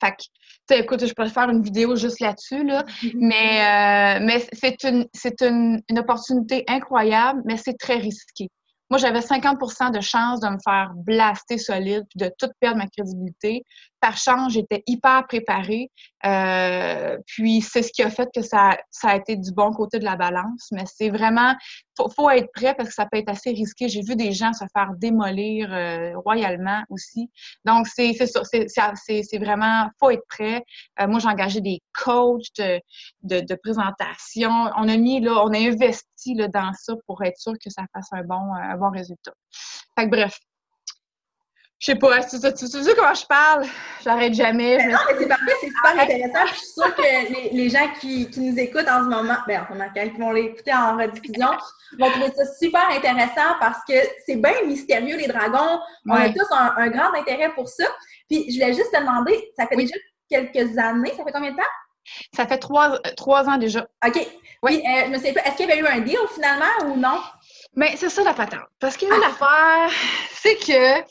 Fait 0.00 0.12
que, 0.12 0.74
écoute, 0.74 1.04
je 1.06 1.12
pourrais 1.12 1.28
faire 1.28 1.50
une 1.50 1.62
vidéo 1.62 1.96
juste 1.96 2.20
là-dessus, 2.20 2.64
là, 2.64 2.84
mais, 3.14 4.18
euh, 4.20 4.24
mais 4.24 4.46
c'est 4.52 4.84
une, 4.84 5.06
c'est 5.12 5.42
une, 5.42 5.80
une 5.88 5.98
opportunité 5.98 6.64
incroyable, 6.68 7.42
mais 7.44 7.56
c'est 7.56 7.76
très 7.76 7.96
risqué. 7.96 8.48
Moi, 8.90 8.98
j'avais 8.98 9.20
50% 9.20 9.92
de 9.92 10.00
chance 10.00 10.40
de 10.40 10.48
me 10.48 10.56
faire 10.64 10.92
blaster 10.96 11.58
solide 11.58 12.04
puis 12.08 12.26
de 12.26 12.32
tout 12.38 12.48
perdre 12.58 12.78
ma 12.78 12.86
crédibilité. 12.86 13.64
Par 14.00 14.16
chance, 14.16 14.52
j'étais 14.52 14.82
hyper 14.86 15.26
préparée. 15.26 15.90
Euh, 16.26 17.16
puis 17.26 17.60
c'est 17.60 17.82
ce 17.82 17.92
qui 17.92 18.02
a 18.02 18.10
fait 18.10 18.28
que 18.34 18.42
ça, 18.42 18.76
ça 18.90 19.10
a 19.10 19.16
été 19.16 19.36
du 19.36 19.52
bon 19.52 19.72
côté 19.72 19.98
de 19.98 20.04
la 20.04 20.16
balance. 20.16 20.68
Mais 20.72 20.84
c'est 20.86 21.10
vraiment, 21.10 21.54
faut, 21.96 22.08
faut 22.08 22.30
être 22.30 22.50
prêt 22.52 22.74
parce 22.74 22.90
que 22.90 22.94
ça 22.94 23.06
peut 23.06 23.18
être 23.18 23.28
assez 23.28 23.50
risqué. 23.50 23.88
J'ai 23.88 24.02
vu 24.02 24.16
des 24.16 24.32
gens 24.32 24.52
se 24.52 24.64
faire 24.72 24.92
démolir 24.96 25.72
euh, 25.72 26.12
royalement 26.18 26.82
aussi. 26.90 27.30
Donc 27.64 27.86
c'est 27.86 28.12
c'est 28.14 29.38
vraiment 29.38 29.88
faut 29.98 30.10
être 30.10 30.26
prêt. 30.28 30.62
Euh, 31.00 31.06
moi 31.06 31.20
j'ai 31.20 31.28
engagé 31.28 31.60
des 31.60 31.80
coachs 32.04 32.42
de, 32.58 32.80
de, 33.22 33.40
de, 33.40 33.54
présentation. 33.54 34.50
On 34.76 34.88
a 34.88 34.96
mis 34.96 35.20
là, 35.20 35.42
on 35.44 35.52
a 35.52 35.58
investi 35.58 36.34
là, 36.34 36.48
dans 36.48 36.72
ça 36.72 36.94
pour 37.06 37.22
être 37.24 37.38
sûr 37.38 37.52
que 37.52 37.70
ça 37.70 37.84
fasse 37.92 38.08
un 38.12 38.22
bon 38.22 38.54
un 38.54 38.76
bon 38.76 38.90
résultat. 38.90 39.32
Fait 39.98 40.04
que 40.06 40.10
bref, 40.10 40.38
je 41.80 41.86
sais 41.86 41.94
pas, 41.94 42.24
tu, 42.24 42.40
tu, 42.40 42.52
tu, 42.52 42.66
sais 42.66 42.94
comment 42.96 43.14
je 43.14 43.26
parle? 43.26 43.64
J'arrête 44.02 44.34
jamais. 44.34 44.78
Ben 44.78 44.90
non, 44.90 44.98
mais 45.06 45.14
c'est 45.16 45.28
parfait, 45.28 45.52
c'est 45.60 45.66
super 45.68 46.00
intéressant. 46.00 46.46
je 46.46 46.54
suis 46.54 46.66
sûre 46.66 46.94
que 46.96 47.02
les, 47.02 47.50
les 47.52 47.70
gens 47.70 47.88
qui, 48.00 48.28
qui, 48.30 48.40
nous 48.40 48.58
écoutent 48.58 48.88
en 48.88 49.04
ce 49.04 49.08
moment, 49.08 49.36
ben, 49.46 49.64
en 49.70 49.78
quand 49.78 50.02
ils 50.02 50.18
vont 50.18 50.32
l'écouter 50.32 50.74
en 50.74 50.96
rediffusion, 50.96 51.50
vont 52.00 52.10
trouver 52.10 52.32
ça 52.34 52.44
super 52.58 52.88
intéressant 52.90 53.54
parce 53.60 53.78
que 53.88 53.94
c'est 54.26 54.36
bien 54.36 54.54
mystérieux, 54.66 55.16
les 55.18 55.28
dragons. 55.28 55.80
On 56.08 56.14
a 56.14 56.28
tous 56.30 56.50
un, 56.50 56.88
grand 56.88 57.14
intérêt 57.14 57.54
pour 57.54 57.68
ça. 57.68 57.84
Puis, 58.28 58.46
je 58.50 58.54
voulais 58.54 58.74
juste 58.74 58.92
te 58.92 58.98
demander, 58.98 59.52
ça 59.56 59.68
fait 59.68 59.76
déjà 59.76 59.94
quelques 60.28 60.76
années, 60.78 61.14
ça 61.16 61.22
fait 61.22 61.32
combien 61.32 61.52
de 61.52 61.56
temps? 61.56 61.62
Ça 62.34 62.46
fait 62.46 62.58
trois, 62.58 62.98
trois 63.16 63.48
ans 63.48 63.56
déjà. 63.56 63.86
OK. 64.04 64.26
Oui, 64.64 64.82
euh, 64.84 65.02
je 65.06 65.10
me 65.10 65.18
sais 65.18 65.32
pas, 65.32 65.42
est-ce 65.42 65.56
qu'il 65.56 65.68
y 65.68 65.72
avait 65.72 65.80
eu 65.80 65.86
un 65.86 66.00
deal 66.00 66.18
finalement 66.34 66.86
ou 66.86 66.96
non? 66.96 67.20
Mais 67.76 67.94
c'est 67.96 68.08
ça 68.08 68.24
la 68.24 68.34
patente. 68.34 68.66
Parce 68.80 68.96
que 68.96 69.06
ah. 69.08 69.18
l'affaire, 69.20 69.96
c'est 70.32 70.56
que 70.56 71.04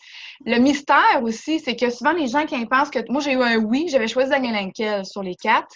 le 0.46 0.60
mystère 0.60 1.22
aussi, 1.22 1.60
c'est 1.60 1.76
que 1.76 1.90
souvent 1.90 2.12
les 2.12 2.28
gens 2.28 2.46
qui 2.46 2.66
pensent 2.66 2.90
que. 2.90 3.00
Moi, 3.10 3.22
j'ai 3.22 3.34
eu 3.34 3.42
un 3.42 3.58
oui, 3.58 3.88
j'avais 3.90 4.08
choisi 4.08 4.30
Daniel 4.30 4.56
Henkel 4.56 5.06
sur 5.06 5.24
les 5.24 5.36
quatre. 5.36 5.76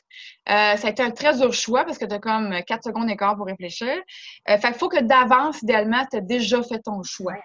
Euh, 0.50 0.76
ça 0.78 0.88
a 0.88 0.90
été 0.90 1.04
un 1.04 1.12
très 1.12 1.38
dur 1.38 1.54
choix 1.54 1.84
parce 1.84 1.98
que 1.98 2.06
tu 2.06 2.14
as 2.14 2.20
comme 2.20 2.56
quatre 2.68 2.84
secondes 2.84 3.08
d'écart 3.08 3.36
pour 3.36 3.46
réfléchir. 3.46 3.96
Euh, 4.50 4.58
fait 4.58 4.68
qu'il 4.68 4.76
faut 4.76 4.90
que 4.90 5.02
d'avance, 5.02 5.62
idéalement, 5.62 6.06
tu 6.10 6.18
as 6.18 6.22
déjà 6.22 6.62
fait 6.64 6.80
ton 6.80 7.04
choix. 7.04 7.38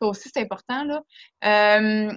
Ça 0.00 0.08
aussi, 0.08 0.30
c'est 0.32 0.42
important. 0.42 0.84
Là. 0.84 1.02
Euh, 1.44 2.12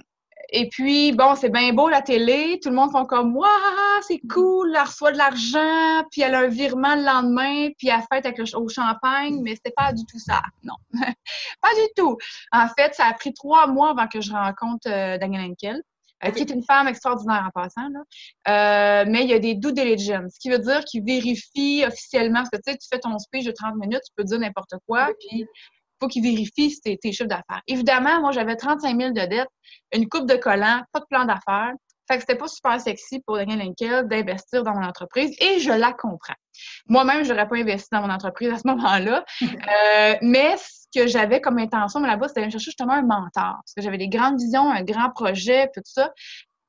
et 0.50 0.68
puis, 0.68 1.12
bon, 1.12 1.34
c'est 1.34 1.50
bien 1.50 1.72
beau 1.72 1.88
la 1.88 2.02
télé, 2.02 2.58
tout 2.62 2.70
le 2.70 2.74
monde 2.74 2.90
fait 2.92 3.06
comme 3.06 3.36
Waouh, 3.36 4.02
c'est 4.06 4.20
cool, 4.30 4.74
elle 4.74 4.82
reçoit 4.82 5.12
de 5.12 5.18
l'argent, 5.18 6.04
puis 6.10 6.22
elle 6.22 6.34
a 6.34 6.40
un 6.40 6.48
virement 6.48 6.94
le 6.94 7.02
lendemain, 7.04 7.68
puis 7.78 7.88
elle 7.88 8.02
fête 8.12 8.26
avec 8.26 8.38
le, 8.38 8.44
au 8.56 8.68
champagne, 8.68 9.40
mais 9.42 9.54
c'était 9.54 9.74
pas 9.76 9.92
du 9.92 10.04
tout 10.06 10.18
ça. 10.18 10.42
Non, 10.62 10.74
pas 10.92 11.74
du 11.74 11.88
tout. 11.96 12.16
En 12.52 12.68
fait, 12.68 12.94
ça 12.94 13.06
a 13.06 13.14
pris 13.14 13.32
trois 13.32 13.66
mois 13.66 13.90
avant 13.90 14.06
que 14.06 14.20
je 14.20 14.32
rencontre 14.32 14.88
euh, 14.88 15.18
Daniel 15.18 15.50
Henkel. 15.50 15.82
Euh, 16.24 16.30
qui 16.30 16.42
est 16.42 16.50
une 16.50 16.62
femme 16.62 16.88
extraordinaire 16.88 17.44
en 17.46 17.50
passant. 17.50 17.88
Là. 17.88 19.02
Euh, 19.02 19.04
mais 19.08 19.24
il 19.24 19.30
y 19.30 19.34
a 19.34 19.38
des 19.38 19.54
due 19.54 19.72
diligence, 19.72 20.34
ce 20.34 20.38
qui 20.38 20.48
veut 20.48 20.58
dire 20.58 20.84
qu'il 20.84 21.04
vérifie 21.04 21.84
officiellement, 21.86 22.40
parce 22.40 22.50
que 22.50 22.56
tu 22.56 22.72
sais, 22.72 22.78
tu 22.78 22.88
fais 22.90 22.98
ton 22.98 23.18
speech 23.18 23.44
de 23.44 23.50
30 23.50 23.76
minutes, 23.76 24.00
tu 24.06 24.12
peux 24.16 24.24
dire 24.24 24.38
n'importe 24.38 24.74
quoi, 24.86 25.10
puis 25.18 25.44
faut 26.00 26.08
qu'il 26.08 26.22
vérifie 26.22 26.78
tes, 26.80 26.96
tes 26.98 27.12
chiffres 27.12 27.28
d'affaires. 27.28 27.62
Évidemment, 27.66 28.20
moi, 28.20 28.32
j'avais 28.32 28.56
35 28.56 28.98
000 28.98 29.12
de 29.12 29.26
dettes, 29.26 29.48
une 29.92 30.08
coupe 30.08 30.28
de 30.28 30.36
collants, 30.36 30.82
pas 30.92 31.00
de 31.00 31.06
plan 31.08 31.24
d'affaires. 31.24 31.72
Fait 32.06 32.16
que 32.16 32.20
c'était 32.20 32.36
pas 32.36 32.48
super 32.48 32.78
sexy 32.80 33.20
pour 33.20 33.36
Daniel 33.36 33.60
Linkel 33.60 34.06
d'investir 34.08 34.62
dans 34.62 34.74
mon 34.74 34.86
entreprise 34.86 35.34
et 35.40 35.58
je 35.58 35.72
la 35.72 35.92
comprends. 35.92 36.34
Moi-même, 36.86 37.24
j'aurais 37.24 37.48
pas 37.48 37.56
investi 37.56 37.88
dans 37.92 38.02
mon 38.02 38.10
entreprise 38.10 38.50
à 38.50 38.58
ce 38.58 38.66
moment-là. 38.66 39.24
Euh, 39.44 40.14
mais 40.20 40.56
ce 40.58 40.86
que 40.94 41.06
j'avais 41.06 41.40
comme 41.40 41.58
intention 41.58 42.00
là-bas, 42.00 42.28
c'était 42.28 42.40
d'aller 42.40 42.50
chercher 42.50 42.66
justement 42.66 42.92
un 42.92 43.02
mentor. 43.02 43.30
Parce 43.34 43.72
que 43.74 43.82
j'avais 43.82 43.96
des 43.96 44.08
grandes 44.08 44.38
visions, 44.38 44.70
un 44.70 44.82
grand 44.82 45.10
projet, 45.10 45.70
tout 45.74 45.82
ça. 45.84 46.12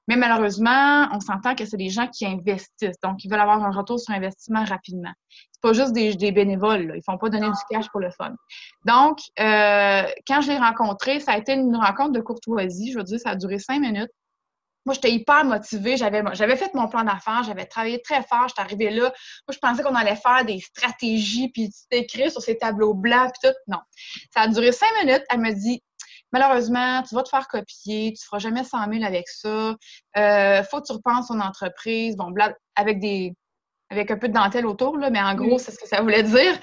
Mais 0.07 0.15
malheureusement, 0.15 1.07
on 1.13 1.19
s'entend 1.19 1.55
que 1.55 1.65
c'est 1.65 1.77
des 1.77 1.89
gens 1.89 2.07
qui 2.07 2.25
investissent. 2.25 2.99
Donc, 3.01 3.23
ils 3.23 3.29
veulent 3.29 3.39
avoir 3.39 3.63
un 3.63 3.71
retour 3.71 3.99
sur 3.99 4.13
investissement 4.13 4.63
rapidement. 4.63 5.11
C'est 5.51 5.61
pas 5.61 5.73
juste 5.73 5.93
des, 5.93 6.13
des 6.15 6.31
bénévoles. 6.31 6.87
Là. 6.87 6.95
Ils 6.95 7.03
font 7.03 7.17
pas 7.17 7.29
donner 7.29 7.47
du 7.47 7.61
cash 7.71 7.89
pour 7.89 7.99
le 7.99 8.11
fun. 8.11 8.35
Donc, 8.85 9.17
euh, 9.39 10.03
quand 10.27 10.41
je 10.41 10.51
l'ai 10.51 10.57
rencontré, 10.57 11.19
ça 11.19 11.31
a 11.31 11.37
été 11.37 11.53
une 11.53 11.75
rencontre 11.75 12.11
de 12.11 12.21
courtoisie. 12.21 12.91
Je 12.91 12.97
veux 12.99 13.03
dire, 13.03 13.19
ça 13.19 13.31
a 13.31 13.35
duré 13.35 13.57
cinq 13.57 13.79
minutes. 13.79 14.11
moi, 14.85 14.93
j'étais 14.93 15.11
hyper 15.11 15.43
motivée. 15.43 15.97
J'avais, 15.97 16.23
j'avais 16.33 16.55
fait 16.55 16.71
mon 16.75 16.87
plan 16.87 17.03
d'affaires, 17.03 17.41
j'avais 17.43 17.65
travaillé 17.65 17.99
très 18.01 18.21
fort. 18.21 18.47
J'étais 18.47 18.61
arrivée 18.61 18.91
là. 18.91 19.05
Moi, 19.47 19.53
je 19.53 19.57
pensais 19.57 19.81
qu'on 19.81 19.95
allait 19.95 20.15
faire 20.15 20.45
des 20.45 20.59
stratégies, 20.59 21.49
puis 21.49 21.71
écrit 21.89 22.29
sur 22.29 22.41
ces 22.41 22.57
tableaux 22.57 22.93
blancs, 22.93 23.31
puis 23.33 23.49
tout. 23.49 23.57
Non. 23.67 23.79
Ça 24.33 24.41
a 24.41 24.47
duré 24.47 24.71
cinq 24.71 24.89
minutes. 25.03 25.23
Elle 25.31 25.39
me 25.39 25.51
dit 25.51 25.81
Malheureusement, 26.31 27.01
tu 27.03 27.15
vas 27.15 27.23
te 27.23 27.29
faire 27.29 27.47
copier, 27.47 28.13
tu 28.13 28.25
feras 28.25 28.39
jamais 28.39 28.63
100 28.63 28.91
000 28.91 29.03
avec 29.03 29.27
ça. 29.29 29.75
Euh, 30.17 30.63
faut 30.63 30.81
que 30.81 30.87
tu 30.87 30.93
repenses 30.93 31.27
ton 31.27 31.39
entreprise. 31.39 32.17
Bon, 32.17 32.33
avec 32.75 32.99
des 32.99 33.33
avec 33.89 34.09
un 34.11 34.17
peu 34.17 34.27
de 34.27 34.33
dentelle 34.33 34.65
autour, 34.65 34.97
là, 34.97 35.09
mais 35.09 35.21
en 35.21 35.35
gros, 35.35 35.59
c'est 35.59 35.71
ce 35.71 35.77
que 35.77 35.87
ça 35.87 36.01
voulait 36.01 36.23
dire. 36.23 36.59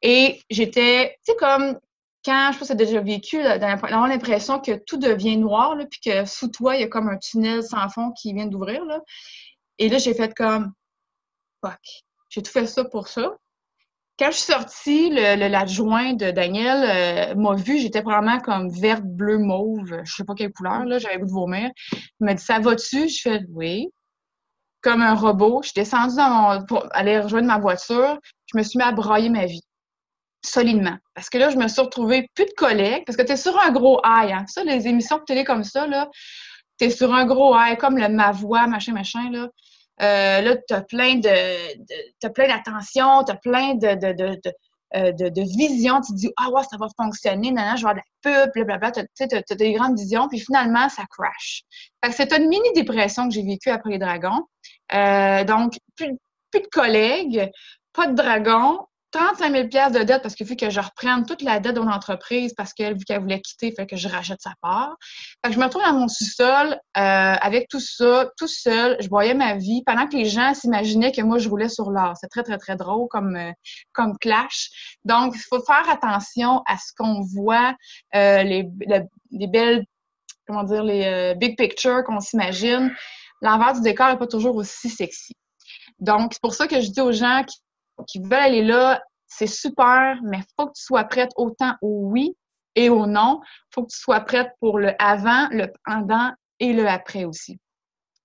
Et 0.00 0.40
j'étais, 0.48 1.16
tu 1.24 1.32
sais, 1.32 1.36
comme 1.36 1.78
quand, 2.24 2.50
je 2.52 2.58
pense 2.58 2.60
que 2.60 2.64
c'est 2.66 2.76
déjà 2.76 3.00
vécu, 3.00 3.42
d'avoir 3.42 4.06
l'impression 4.06 4.60
que 4.60 4.72
tout 4.72 4.96
devient 4.96 5.36
noir, 5.36 5.74
là, 5.74 5.86
puis 5.86 6.00
que 6.04 6.24
sous 6.24 6.48
toi, 6.48 6.76
il 6.76 6.82
y 6.82 6.84
a 6.84 6.88
comme 6.88 7.08
un 7.08 7.18
tunnel 7.18 7.62
sans 7.62 7.88
fond 7.88 8.12
qui 8.12 8.32
vient 8.32 8.46
d'ouvrir. 8.46 8.84
Là. 8.84 9.00
Et 9.78 9.88
là, 9.88 9.98
j'ai 9.98 10.14
fait 10.14 10.32
comme, 10.34 10.72
fuck, 11.64 11.80
j'ai 12.28 12.42
tout 12.42 12.52
fait 12.52 12.66
ça 12.66 12.84
pour 12.84 13.08
ça. 13.08 13.36
Quand 14.18 14.30
je 14.30 14.36
suis 14.36 14.52
sortie, 14.52 15.10
l'adjoint 15.10 16.12
de 16.12 16.30
Daniel 16.30 17.32
euh, 17.32 17.34
m'a 17.34 17.54
vu, 17.54 17.78
j'étais 17.78 18.02
vraiment 18.02 18.38
comme 18.40 18.70
verte, 18.70 19.04
bleu, 19.04 19.38
mauve, 19.38 20.02
je 20.04 20.12
sais 20.12 20.24
pas 20.24 20.34
quelle 20.34 20.52
couleur, 20.52 20.84
là, 20.84 20.98
j'avais 20.98 21.18
goût 21.18 21.26
de 21.26 21.32
vomir. 21.32 21.70
Il 21.92 22.26
m'a 22.26 22.34
dit, 22.34 22.42
ça 22.42 22.58
va-tu? 22.58 23.08
Je 23.08 23.20
fais, 23.22 23.40
oui. 23.50 23.88
Comme 24.82 25.00
un 25.00 25.14
robot, 25.14 25.60
je 25.62 25.68
suis 25.68 25.80
descendue 25.80 26.16
pour 26.68 26.86
aller 26.90 27.20
rejoindre 27.20 27.46
ma 27.46 27.58
voiture, 27.58 28.18
je 28.46 28.58
me 28.58 28.62
suis 28.62 28.78
mis 28.78 28.84
à 28.84 28.92
broyer 28.92 29.30
ma 29.30 29.46
vie 29.46 29.62
solidement. 30.44 30.96
Parce 31.14 31.30
que 31.30 31.38
là, 31.38 31.50
je 31.50 31.56
me 31.56 31.68
suis 31.68 31.80
retrouvée 31.80 32.28
plus 32.34 32.44
de 32.44 32.52
collègues, 32.56 33.04
parce 33.06 33.16
que 33.16 33.22
tu 33.22 33.32
es 33.32 33.36
sur 33.36 33.58
un 33.58 33.70
gros 33.70 34.00
high. 34.04 34.32
Hein. 34.32 34.44
Ça, 34.48 34.64
les 34.64 34.86
émissions 34.88 35.18
de 35.18 35.24
télé 35.24 35.44
comme 35.44 35.64
ça, 35.64 35.86
là, 35.86 36.08
tu 36.78 36.86
es 36.86 36.90
sur 36.90 37.14
un 37.14 37.24
gros 37.24 37.54
high, 37.56 37.78
comme 37.78 37.96
le 37.96 38.08
Ma 38.08 38.32
Voix, 38.32 38.66
machin, 38.66 38.92
machin. 38.92 39.30
Là, 39.30 39.48
euh, 40.02 40.40
là 40.40 40.56
tu 40.68 40.74
as 40.74 40.82
plein 40.82 41.16
de, 41.16 42.28
plein 42.28 42.48
d'attention, 42.48 43.24
tu 43.24 43.32
as 43.32 43.36
plein 43.36 43.74
de, 43.74 43.94
de, 43.94 44.12
de, 44.12 44.52
euh, 44.94 45.10
de, 45.12 45.30
de 45.30 45.40
vision. 45.42 46.02
Tu 46.02 46.12
te 46.12 46.18
dis, 46.18 46.30
ah 46.36 46.50
ouais, 46.50 46.62
ça 46.70 46.76
va 46.76 46.86
fonctionner, 47.00 47.50
non, 47.50 47.76
je 47.76 47.82
vais 47.82 47.90
avoir 47.90 47.94
de 47.94 48.00
la 48.00 48.44
pub, 48.44 48.52
blablabla. 48.52 48.90
Tu 48.92 49.22
as, 49.22 49.54
des 49.54 49.72
grandes 49.72 49.98
visions, 49.98 50.28
puis 50.28 50.38
finalement, 50.38 50.88
ça 50.90 51.04
crash. 51.10 51.62
C'est 52.10 52.32
une 52.36 52.48
mini-dépression 52.48 53.28
que 53.28 53.34
j'ai 53.34 53.42
vécue 53.42 53.70
après 53.70 53.90
les 53.90 53.98
dragons. 53.98 54.42
Euh, 54.92 55.44
donc, 55.44 55.78
plus, 55.96 56.18
plus 56.50 56.60
de 56.60 56.66
collègues, 56.66 57.50
pas 57.94 58.06
de 58.06 58.14
dragons, 58.14 58.80
35 59.12 59.52
000 59.52 59.90
de 59.90 60.04
dette 60.04 60.22
parce 60.22 60.34
qu'il 60.34 60.46
faut 60.46 60.56
que 60.56 60.70
je 60.70 60.80
reprenne 60.80 61.24
toute 61.26 61.42
la 61.42 61.60
dette 61.60 61.76
de 61.76 61.80
mon 61.80 61.90
entreprise 61.90 62.54
parce 62.54 62.72
qu'elle, 62.72 62.96
vu 62.96 63.04
qu'elle 63.04 63.20
voulait 63.20 63.40
quitter, 63.40 63.72
fait 63.76 63.86
que 63.86 63.96
je 63.96 64.08
rachète 64.08 64.40
sa 64.40 64.54
part. 64.62 64.96
Fait 65.44 65.50
que 65.50 65.54
je 65.54 65.58
me 65.58 65.64
retrouve 65.64 65.82
dans 65.82 65.92
mon 65.92 66.08
sous-sol 66.08 66.72
euh, 66.72 66.78
avec 66.96 67.68
tout 67.68 67.80
ça, 67.80 68.30
tout 68.38 68.48
seul. 68.48 68.96
Je 69.00 69.08
voyais 69.08 69.34
ma 69.34 69.56
vie 69.56 69.82
pendant 69.84 70.06
que 70.06 70.16
les 70.16 70.24
gens 70.24 70.54
s'imaginaient 70.54 71.12
que 71.12 71.20
moi, 71.20 71.38
je 71.38 71.48
roulais 71.48 71.68
sur 71.68 71.90
l'or. 71.90 72.14
C'est 72.18 72.28
très, 72.28 72.42
très, 72.42 72.56
très 72.56 72.74
drôle 72.76 73.06
comme, 73.08 73.36
euh, 73.36 73.52
comme 73.92 74.16
clash. 74.18 74.70
Donc, 75.04 75.34
il 75.36 75.42
faut 75.42 75.62
faire 75.62 75.88
attention 75.90 76.62
à 76.66 76.78
ce 76.78 76.92
qu'on 76.96 77.20
voit, 77.20 77.74
euh, 78.14 78.42
les, 78.42 78.66
les, 79.30 79.46
belles, 79.46 79.84
comment 80.46 80.64
dire, 80.64 80.82
les 80.82 81.34
big 81.36 81.58
pictures 81.58 82.02
qu'on 82.04 82.20
s'imagine. 82.20 82.90
L'envers 83.42 83.74
du 83.74 83.82
décor 83.82 84.08
n'est 84.08 84.18
pas 84.18 84.26
toujours 84.26 84.56
aussi 84.56 84.88
sexy. 84.88 85.34
Donc, 85.98 86.32
c'est 86.32 86.42
pour 86.42 86.54
ça 86.54 86.66
que 86.66 86.80
je 86.80 86.88
dis 86.90 87.00
aux 87.00 87.12
gens 87.12 87.44
qui 87.46 87.58
qui 88.06 88.20
veulent 88.20 88.32
aller 88.32 88.62
là, 88.62 89.02
c'est 89.26 89.46
super, 89.46 90.18
mais 90.24 90.38
il 90.38 90.44
faut 90.58 90.66
que 90.66 90.72
tu 90.74 90.82
sois 90.82 91.04
prête 91.04 91.30
autant 91.36 91.74
au 91.80 92.08
oui 92.10 92.36
et 92.74 92.90
au 92.90 93.06
non. 93.06 93.40
Il 93.42 93.74
faut 93.74 93.82
que 93.84 93.92
tu 93.92 93.98
sois 93.98 94.20
prête 94.20 94.50
pour 94.60 94.78
le 94.78 94.92
avant, 94.98 95.48
le 95.50 95.66
pendant 95.84 96.32
et 96.60 96.72
le 96.72 96.86
après 96.86 97.24
aussi. 97.24 97.58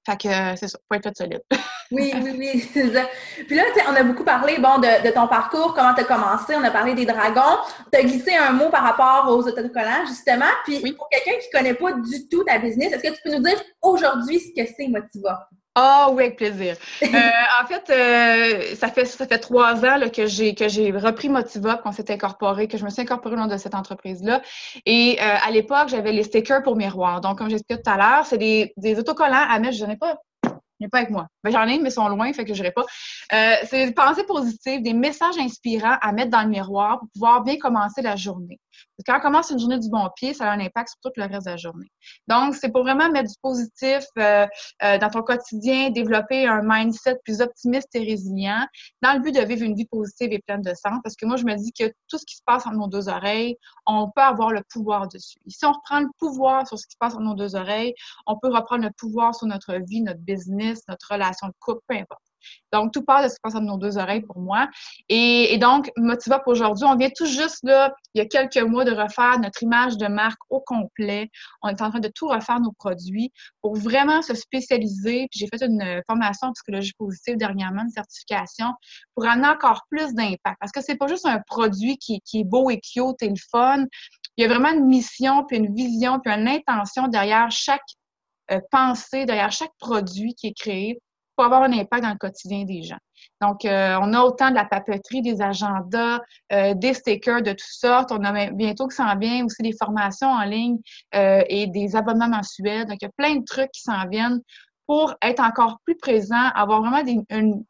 Fait 0.06 0.18
que 0.18 0.30
c'est 0.58 0.70
ça, 0.70 0.80
faut 0.88 0.98
être 0.98 1.18
solide. 1.18 1.42
oui, 1.92 2.14
oui, 2.16 2.36
oui, 2.38 2.70
c'est 2.74 2.94
ça. 2.94 3.10
Puis 3.46 3.56
là, 3.56 3.64
on 3.90 3.94
a 3.96 4.04
beaucoup 4.04 4.24
parlé, 4.24 4.58
bon, 4.58 4.78
de, 4.78 5.12
ton 5.12 5.28
parcours, 5.28 5.74
comment 5.74 5.94
tu 5.94 6.02
as 6.02 6.06
commencé, 6.06 6.56
on 6.56 6.64
a 6.64 6.72
parlé 6.72 6.94
des 6.94 7.06
dragons. 7.06 7.58
Tu 7.92 8.00
as 8.00 8.04
glissé 8.04 8.36
un 8.36 8.54
mot 8.54 8.70
par 8.70 8.84
rapport 8.84 9.30
aux 9.30 9.46
autocollants, 9.46 10.06
justement. 10.08 10.46
Puis 10.64 10.80
pour 10.94 11.10
quelqu'un 11.10 11.40
qui 11.40 11.48
ne 11.54 11.58
connaît 11.58 11.74
pas 11.74 11.92
du 11.94 12.28
tout 12.30 12.44
ta 12.46 12.58
business, 12.58 12.94
est-ce 12.94 13.04
que 13.04 13.16
tu 13.16 13.22
peux 13.24 13.36
nous 13.36 13.44
dire 13.44 13.62
aujourd'hui 13.82 14.40
ce 14.40 14.62
que 14.62 14.68
c'est 14.78 14.88
Motiva? 14.88 15.50
Ah 15.80 16.10
oui, 16.12 16.24
avec 16.24 16.38
plaisir. 16.38 16.76
Euh, 17.04 17.64
en 17.64 17.68
fait, 17.68 17.90
euh, 17.90 18.76
ça 18.76 18.90
fait 18.90 19.06
ça 19.06 19.26
fait 19.28 19.38
trois 19.40 19.76
ans 19.86 19.98
là, 19.98 20.10
que 20.10 20.26
j'ai 20.26 20.54
que 20.56 20.68
j'ai 20.68 20.92
repris 20.92 21.30
Motiva, 21.30 21.78
qu'on 21.78 21.92
s'est 21.92 22.12
incorporé, 22.12 22.68
que 22.68 22.78
je 22.78 22.84
me 22.84 22.90
suis 22.90 23.02
incorporée 23.02 23.36
au 23.36 23.38
nom 23.38 23.48
de 23.48 23.58
cette 23.58 23.76
entreprise-là. 23.76 24.42
Et 24.86 25.18
euh, 25.22 25.48
à 25.48 25.52
l'époque, 25.52 25.90
j'avais 25.90 26.12
les 26.12 26.24
stickers 26.24 26.64
pour 26.64 26.76
miroir. 26.76 27.22
Donc, 27.22 27.38
comme 27.38 27.50
j'expliquais 27.50 27.82
tout 27.82 27.90
à 27.90 27.98
l'heure, 27.98 28.26
c'est 28.26 28.38
des, 28.38 28.74
des 28.78 29.00
autocollants 29.00 29.48
à 29.50 29.60
mettre. 29.60 29.78
Je 29.78 29.86
n'en 29.86 29.92
ai 29.92 29.98
pas 29.98 30.18
n'est 30.80 30.90
pas 30.90 31.00
avec 31.00 31.10
moi. 31.10 31.28
Ben, 31.44 31.52
j'en 31.52 31.64
ai, 31.64 31.80
mais 31.80 31.90
ils 31.90 31.92
sont 31.92 32.08
loin, 32.08 32.32
fait 32.34 32.46
que 32.46 32.54
je 32.54 32.62
n'irai 32.62 32.72
pas. 32.72 32.86
Euh, 33.34 33.56
c'est 33.66 33.88
des 33.88 33.94
pensées 33.94 34.24
positives, 34.24 34.82
des 34.82 34.94
messages 34.94 35.38
inspirants 35.40 35.98
à 36.02 36.12
mettre 36.12 36.32
dans 36.32 36.44
le 36.44 36.50
miroir 36.50 37.00
pour 37.00 37.10
pouvoir 37.14 37.44
bien 37.44 37.58
commencer 37.58 38.02
la 38.02 38.16
journée. 38.16 38.60
Quand 39.06 39.18
on 39.18 39.22
commence 39.22 39.50
une 39.52 39.60
journée 39.60 39.80
du 39.80 39.90
bon 39.90 40.10
pied, 40.16 40.34
ça 40.34 40.50
a 40.50 40.54
un 40.54 40.60
impact 40.60 40.90
sur 40.90 41.00
tout 41.02 41.12
le 41.16 41.24
reste 41.24 41.46
de 41.46 41.52
la 41.52 41.58
journée. 41.58 41.92
Donc, 42.28 42.56
c'est 42.56 42.70
pour 42.70 42.84
vraiment 42.84 43.10
mettre 43.10 43.30
du 43.30 43.36
positif 43.42 44.06
euh, 44.18 44.46
euh, 44.84 44.98
dans 44.98 45.10
ton 45.10 45.22
quotidien, 45.22 45.90
développer 45.90 46.48
un 46.48 46.62
mindset 46.64 47.18
plus 47.24 47.42
optimiste 47.42 47.90
et 47.96 48.00
résilient 48.00 48.66
dans 49.02 49.14
le 49.14 49.20
but 49.20 49.34
de 49.34 49.42
vivre 49.42 49.64
une 49.64 49.76
vie 49.76 49.86
positive 49.86 50.32
et 50.32 50.40
pleine 50.40 50.62
de 50.62 50.74
sens. 50.74 51.00
Parce 51.04 51.16
que 51.16 51.26
moi, 51.26 51.38
je 51.38 51.46
me 51.46 51.56
dis 51.56 51.72
que 51.72 51.88
tout 52.08 52.18
ce 52.18 52.26
qui 52.26 52.36
se 52.36 52.44
passe 52.46 52.66
entre 52.66 52.76
nos 52.76 52.88
deux 52.88 53.10
oreilles, 53.10 53.56
on 53.86 54.10
peut 54.16 54.22
avoir 54.22 54.52
le 54.52 54.62
pouvoir 54.72 55.08
dessus. 55.08 55.38
Et 55.46 55.50
si 55.50 55.66
on 55.66 55.72
reprend 55.72 56.00
le 56.00 56.10
pouvoir 56.20 56.68
sur 56.68 56.78
ce 56.78 56.86
qui 56.88 56.94
se 56.94 56.98
passe 57.00 57.14
entre 57.14 57.24
nos 57.24 57.36
deux 57.36 57.56
oreilles, 57.56 57.94
on 58.26 58.38
peut 58.38 58.54
reprendre 58.54 58.84
le 58.84 58.92
pouvoir 58.98 59.36
sur 59.36 59.48
notre 59.48 59.76
vie, 59.88 60.02
notre 60.02 60.22
business, 60.22 60.82
notre 60.88 61.08
relation 61.12 61.48
de 61.48 61.54
couple, 61.60 61.82
peu 61.88 61.96
importe. 61.96 62.27
Donc, 62.74 62.92
tout 62.94 63.04
part 63.04 63.24
de 63.24 63.30
ce 63.30 63.36
qui 63.36 63.40
passe 63.42 63.56
entre 63.56 63.66
nos 63.66 63.78
deux 63.78 63.98
oreilles 63.98 64.22
pour 64.22 64.40
moi. 64.40 64.68
Et, 65.10 65.58
donc, 65.58 65.90
Motiva 65.98 66.40
pour 66.40 66.52
aujourd'hui, 66.54 66.86
on 66.86 66.96
vient 66.96 67.10
tout 67.16 67.26
juste, 67.26 67.60
là, 67.64 67.94
il 68.14 68.20
y 68.20 68.22
a 68.22 68.26
quelques 68.26 68.58
mois, 68.58 68.84
de 68.84 68.92
refaire 68.92 69.40
notre 69.40 69.64
image 69.64 69.98
de 69.98 70.08
marque 70.08 70.40
au 70.50 70.60
complet. 70.60 71.30
On 71.62 71.70
est 71.70 71.82
en 71.82 71.90
train 71.90 72.00
de 72.00 72.12
tout 72.14 72.28
refaire 72.28 72.60
nos 72.60 72.72
produits 72.74 73.32
pour 73.62 73.76
vraiment 73.76 74.22
se 74.22 74.34
spécialiser. 74.34 75.28
Puis 75.32 75.40
j'ai 75.40 75.48
fait 75.48 75.66
une 75.66 76.02
formation 76.08 76.50
en 76.50 76.54
psychologie 76.54 76.94
positive 76.98 77.38
dernièrement, 77.38 77.84
une 77.84 77.90
certification, 77.90 78.74
pour 79.16 79.26
amener 79.26 79.48
encore 79.48 79.82
plus 79.90 80.14
d'impact. 80.14 80.58
Parce 80.60 80.72
que 80.72 80.82
c'est 80.82 80.96
pas 80.96 81.08
juste 81.08 81.26
un 81.26 81.42
produit 81.48 81.98
qui, 81.98 82.22
qui 82.22 82.42
est 82.42 82.44
beau 82.44 82.70
et 82.70 82.80
cute 82.80 83.22
et 83.22 83.30
le 83.30 83.36
fun. 83.52 83.86
Il 84.36 84.44
y 84.44 84.46
a 84.46 84.48
vraiment 84.48 84.72
une 84.72 84.86
mission, 84.86 85.44
puis 85.46 85.58
une 85.58 85.74
vision, 85.74 86.20
puis 86.20 86.32
une 86.32 86.48
intention 86.48 87.08
derrière 87.08 87.50
chaque 87.50 87.82
euh, 88.52 88.60
pensée, 88.72 89.26
derrière 89.26 89.52
chaque 89.52 89.74
produit 89.80 90.34
qui 90.36 90.48
est 90.48 90.58
créé 90.58 91.00
pour 91.38 91.46
avoir 91.46 91.62
un 91.62 91.72
impact 91.72 92.02
dans 92.04 92.10
le 92.10 92.18
quotidien 92.18 92.66
des 92.66 92.82
gens. 92.82 92.98
Donc, 93.42 93.64
euh, 93.64 93.96
on 94.02 94.12
a 94.14 94.22
autant 94.22 94.50
de 94.50 94.56
la 94.56 94.66
papeterie, 94.66 95.22
des 95.22 95.40
agendas, 95.40 96.20
euh, 96.52 96.74
des 96.74 96.96
stickers 96.96 97.44
de 97.44 97.52
toutes 97.52 97.62
sortes. 97.62 98.12
On 98.12 98.24
a 98.24 98.50
bientôt 98.52 98.88
qui 98.88 98.96
s'en 98.96 99.16
vient 99.16 99.46
aussi 99.46 99.62
des 99.62 99.76
formations 99.78 100.30
en 100.30 100.44
ligne 100.44 100.80
euh, 101.14 101.44
et 101.48 101.68
des 101.68 101.96
abonnements 101.96 102.28
mensuels. 102.28 102.88
Donc, 102.88 102.98
il 103.02 103.06
y 103.06 103.08
a 103.08 103.12
plein 103.16 103.36
de 103.36 103.46
trucs 103.46 103.72
qui 103.72 103.82
s'en 103.82 104.08
viennent 104.08 104.42
pour 104.88 105.14
être 105.22 105.42
encore 105.42 105.78
plus 105.86 105.96
présent, 105.96 106.50
avoir 106.56 106.82
vraiment 106.82 107.04
une, 107.30 107.64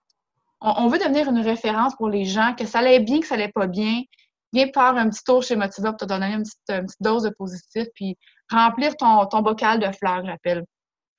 on, 0.61 0.87
veut 0.87 0.99
devenir 0.99 1.29
une 1.29 1.39
référence 1.39 1.95
pour 1.95 2.09
les 2.09 2.23
gens, 2.23 2.53
que 2.57 2.65
ça 2.65 2.79
allait 2.79 2.99
bien, 2.99 3.19
que 3.19 3.27
ça 3.27 3.35
allait 3.35 3.51
pas 3.53 3.67
bien. 3.67 4.01
Viens 4.53 4.67
faire 4.73 4.95
un 4.95 5.09
petit 5.09 5.23
tour 5.25 5.43
chez 5.43 5.57
Motiva 5.57 5.91
pour 5.91 5.97
te 5.97 6.05
donner 6.05 6.27
une 6.27 6.43
petite, 6.43 6.95
dose 7.01 7.23
de 7.23 7.29
positif, 7.31 7.87
puis 7.93 8.15
remplir 8.49 8.95
ton, 8.95 9.25
ton 9.25 9.41
bocal 9.41 9.79
de 9.79 9.91
fleurs, 9.91 10.25
j'appelle. 10.25 10.63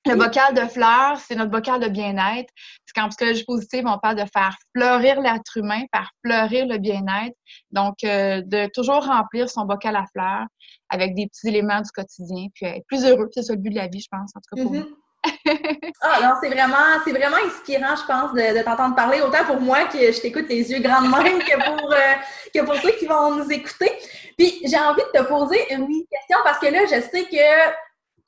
Le 0.05 0.15
bocal 0.15 0.53
de 0.53 0.61
fleurs, 0.61 1.17
c'est 1.19 1.35
notre 1.35 1.51
bocal 1.51 1.79
de 1.79 1.87
bien-être. 1.87 2.49
Parce 2.53 2.93
qu'en 2.95 3.09
psychologie 3.09 3.43
positive, 3.43 3.83
on 3.85 3.99
parle 3.99 4.15
de 4.15 4.25
faire 4.33 4.55
fleurir 4.75 5.19
l'être 5.19 5.57
humain, 5.57 5.81
faire 5.93 6.09
fleurir 6.23 6.65
le 6.67 6.77
bien-être. 6.77 7.35
Donc, 7.71 7.95
euh, 8.03 8.41
de 8.45 8.69
toujours 8.73 9.05
remplir 9.05 9.49
son 9.49 9.65
bocal 9.65 9.95
à 9.95 10.05
fleurs 10.13 10.47
avec 10.89 11.15
des 11.15 11.27
petits 11.27 11.49
éléments 11.49 11.81
du 11.81 11.91
quotidien, 11.91 12.47
puis 12.55 12.65
être 12.65 12.85
plus 12.87 13.05
heureux. 13.05 13.29
C'est 13.33 13.43
ça 13.43 13.53
le 13.53 13.59
but 13.59 13.71
de 13.71 13.75
la 13.75 13.87
vie, 13.87 13.99
je 13.99 14.07
pense, 14.09 14.31
en 14.35 14.39
tout 14.39 14.55
cas 14.55 14.63
pour 14.63 14.73
mm-hmm. 14.73 14.95
ah 16.01 16.19
non, 16.21 16.33
c'est 16.41 16.49
vraiment, 16.49 16.77
c'est 17.03 17.11
vraiment 17.11 17.37
inspirant, 17.45 17.95
je 17.95 18.05
pense, 18.05 18.33
de, 18.33 18.63
t'entendre 18.63 18.95
parler, 18.95 19.19
autant 19.21 19.43
pour 19.45 19.59
moi 19.59 19.85
que 19.85 19.97
je 19.97 20.21
t'écoute 20.21 20.45
les 20.47 20.71
yeux 20.71 20.79
grands 20.79 21.01
même 21.01 21.39
que 21.39 21.55
pour, 21.55 21.91
euh, 21.91 22.13
que 22.53 22.61
pour 22.61 22.75
ceux 22.75 22.91
qui 22.91 23.05
vont 23.05 23.35
nous 23.35 23.51
écouter. 23.51 23.91
Puis 24.37 24.61
j'ai 24.63 24.79
envie 24.79 25.01
de 25.13 25.19
te 25.19 25.23
poser 25.25 25.73
une 25.73 25.87
question 25.87 26.37
parce 26.43 26.59
que 26.59 26.67
là, 26.67 26.85
je 26.85 27.01
sais 27.01 27.25
que 27.25 27.69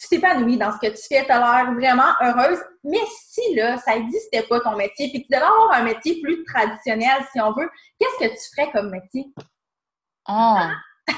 tu 0.01 0.07
t'épanouis 0.07 0.57
dans 0.57 0.71
ce 0.71 0.77
que 0.77 0.91
tu 0.91 1.03
fais, 1.07 1.25
tu 1.25 1.31
as 1.31 1.39
l'air 1.39 1.73
vraiment 1.73 2.13
heureuse. 2.21 2.59
Mais 2.83 3.05
si 3.07 3.55
là, 3.55 3.77
ça 3.77 3.95
n'existait 3.95 4.43
pas 4.43 4.59
ton 4.59 4.75
métier, 4.75 5.09
puis 5.09 5.21
tu 5.21 5.27
devais 5.29 5.43
avoir 5.43 5.73
un 5.73 5.83
métier 5.83 6.19
plus 6.21 6.43
traditionnel, 6.45 7.23
si 7.31 7.39
on 7.39 7.53
veut, 7.53 7.69
qu'est-ce 7.99 8.27
que 8.27 8.33
tu 8.33 8.55
ferais 8.55 8.71
comme 8.71 8.89
métier? 8.89 9.27
Oh! 10.27 10.57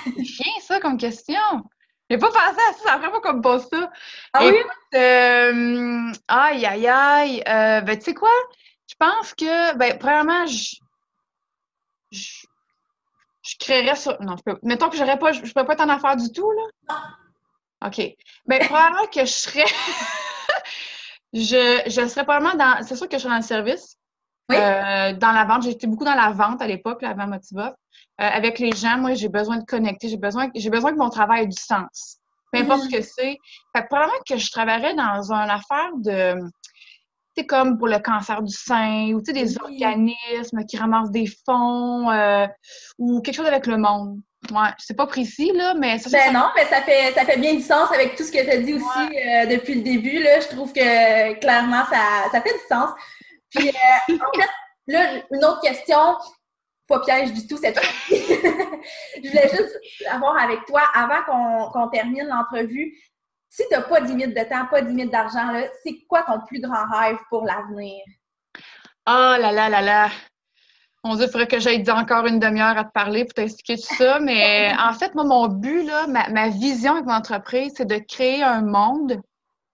Bien 0.05 0.53
ça 0.61 0.79
comme 0.81 0.97
question! 0.97 1.39
J'ai 2.09 2.17
pas 2.17 2.27
pensé 2.27 2.39
à 2.45 2.53
ça, 2.53 2.83
ça 2.83 2.97
vraiment 2.97 3.21
comme 3.21 3.41
pas 3.41 3.59
ça. 3.59 3.89
Ah 4.33 4.45
oui? 4.45 4.57
Euh, 4.93 6.11
aïe, 6.27 6.65
aïe, 6.65 6.87
aïe. 6.87 7.43
Euh, 7.47 7.81
ben, 7.81 7.97
tu 7.97 8.03
sais 8.03 8.13
quoi? 8.13 8.29
Je 8.87 8.95
pense 8.99 9.33
que, 9.33 9.75
ben, 9.77 9.97
premièrement, 9.97 10.45
je, 10.45 10.75
je, 12.11 12.45
je 13.41 13.55
créerais 13.57 13.95
ça. 13.95 14.17
Non, 14.19 14.35
je 14.35 14.43
peux, 14.43 14.59
mettons 14.61 14.89
que 14.89 14.97
j'aurais 14.97 15.17
pas, 15.17 15.31
je, 15.31 15.45
je 15.45 15.53
peux 15.53 15.65
pas 15.65 15.73
être 15.73 15.81
en 15.83 15.89
affaire 15.89 16.17
du 16.17 16.29
tout, 16.33 16.51
là. 16.51 16.93
OK. 17.85 17.97
Bien, 18.47 18.59
probablement 18.59 19.05
que 19.07 19.21
je 19.21 19.31
serais. 19.31 19.65
Je, 21.35 21.81
je 21.87 22.07
serais 22.07 22.23
probablement 22.25 22.53
dans. 22.53 22.83
C'est 22.85 22.95
sûr 22.95 23.09
que 23.09 23.17
je 23.17 23.23
serais 23.23 23.31
dans 23.33 23.37
le 23.37 23.41
service. 23.43 23.97
Oui. 24.49 24.55
Euh, 24.55 25.13
dans 25.13 25.31
la 25.31 25.45
vente. 25.45 25.63
J'étais 25.63 25.87
beaucoup 25.87 26.05
dans 26.05 26.13
la 26.13 26.29
vente 26.31 26.61
à 26.61 26.67
l'époque, 26.67 27.01
avant 27.01 27.25
Motiva. 27.25 27.69
Euh, 27.69 27.73
avec 28.17 28.59
les 28.59 28.71
gens, 28.71 28.97
moi, 28.99 29.15
j'ai 29.15 29.29
besoin 29.29 29.57
de 29.57 29.65
connecter. 29.65 30.09
J'ai 30.09 30.17
besoin, 30.17 30.51
j'ai 30.53 30.69
besoin 30.69 30.91
que 30.91 30.97
mon 30.97 31.09
travail 31.09 31.43
ait 31.43 31.47
du 31.47 31.57
sens. 31.59 32.17
Peu 32.51 32.59
importe 32.59 32.83
Mhm. 32.83 32.91
ce 32.91 32.95
que 32.97 33.01
c'est. 33.01 33.37
Fait 33.75 33.81
que 33.81 33.87
probablement 33.87 34.19
que 34.29 34.37
je 34.37 34.51
travaillerais 34.51 34.93
dans 34.93 35.31
une 35.31 35.49
affaire 35.49 35.89
de. 35.95 36.35
C'est 37.35 37.47
comme 37.47 37.79
pour 37.79 37.87
le 37.87 37.97
cancer 37.97 38.43
du 38.43 38.53
sein, 38.53 39.11
ou 39.13 39.19
tu 39.19 39.25
sais, 39.25 39.33
des 39.33 39.57
Oui. 39.57 39.83
organismes 39.83 40.65
qui 40.69 40.77
ramassent 40.77 41.09
des 41.09 41.25
fonds, 41.47 42.11
euh, 42.11 42.45
ou 42.99 43.21
quelque 43.21 43.35
chose 43.37 43.47
avec 43.47 43.65
le 43.65 43.77
monde. 43.77 44.19
Ouais, 44.51 44.69
c'est 44.77 44.95
pas 44.95 45.07
précis, 45.07 45.51
là, 45.53 45.73
mais 45.73 45.97
ça, 45.99 46.09
ça- 46.09 46.17
Ben 46.17 46.33
non, 46.33 46.49
mais 46.55 46.65
ça 46.65 46.81
fait, 46.81 47.13
ça 47.13 47.23
fait 47.25 47.37
bien 47.37 47.53
du 47.55 47.61
sens 47.61 47.91
avec 47.91 48.15
tout 48.15 48.23
ce 48.23 48.31
que 48.31 48.43
tu 48.43 48.49
as 48.49 48.57
dit 48.57 48.73
aussi 48.73 48.99
euh, 49.17 49.45
depuis 49.45 49.75
le 49.75 49.81
début. 49.81 50.21
Là, 50.21 50.39
je 50.41 50.47
trouve 50.49 50.73
que 50.73 51.33
clairement, 51.39 51.85
ça, 51.85 52.29
ça 52.31 52.41
fait 52.41 52.53
du 52.53 52.59
sens. 52.69 52.89
Puis, 53.49 53.69
euh, 53.69 54.13
en 54.15 54.39
fait, 54.39 54.49
là, 54.87 55.09
une 55.31 55.45
autre 55.45 55.61
question, 55.61 56.17
pas 56.87 56.99
piège 56.99 57.31
du 57.31 57.47
tout 57.47 57.57
cette 57.57 57.79
fois. 57.79 57.89
je 58.09 59.27
voulais 59.29 59.49
juste 59.49 59.77
avoir 60.11 60.37
avec 60.37 60.65
toi, 60.65 60.81
avant 60.93 61.23
qu'on 61.23 61.71
qu'on 61.71 61.87
termine 61.87 62.27
l'entrevue, 62.27 62.93
si 63.49 63.63
tu 63.69 63.75
n'as 63.75 63.81
pas 63.83 64.01
de 64.01 64.07
limite 64.07 64.35
de 64.35 64.43
temps, 64.43 64.65
pas 64.65 64.81
de 64.81 64.87
limite 64.87 65.11
d'argent, 65.11 65.51
là, 65.51 65.61
c'est 65.83 65.95
quoi 66.09 66.23
ton 66.23 66.39
plus 66.47 66.59
grand 66.59 66.85
rêve 66.91 67.17
pour 67.29 67.45
l'avenir? 67.45 68.03
Oh 69.07 69.35
là 69.39 69.51
là 69.51 69.69
là 69.69 69.81
là! 69.81 70.09
Mon 71.03 71.15
Dieu, 71.15 71.25
il 71.25 71.31
faudrait 71.31 71.47
que 71.47 71.59
j'aille 71.59 71.83
dire 71.83 71.97
encore 71.97 72.25
une 72.27 72.39
demi-heure 72.39 72.77
à 72.77 72.85
te 72.85 72.91
parler 72.91 73.25
pour 73.25 73.33
t'expliquer 73.33 73.75
tout 73.75 73.95
ça. 73.95 74.19
Mais 74.19 74.73
en 74.79 74.93
fait, 74.93 75.13
moi, 75.15 75.25
mon 75.25 75.47
but, 75.47 75.83
là, 75.83 76.07
ma, 76.07 76.29
ma 76.29 76.49
vision 76.49 76.93
avec 76.93 77.05
mon 77.05 77.13
entreprise, 77.13 77.73
c'est 77.75 77.85
de 77.85 77.97
créer 77.97 78.41
un 78.41 78.61
monde 78.61 79.21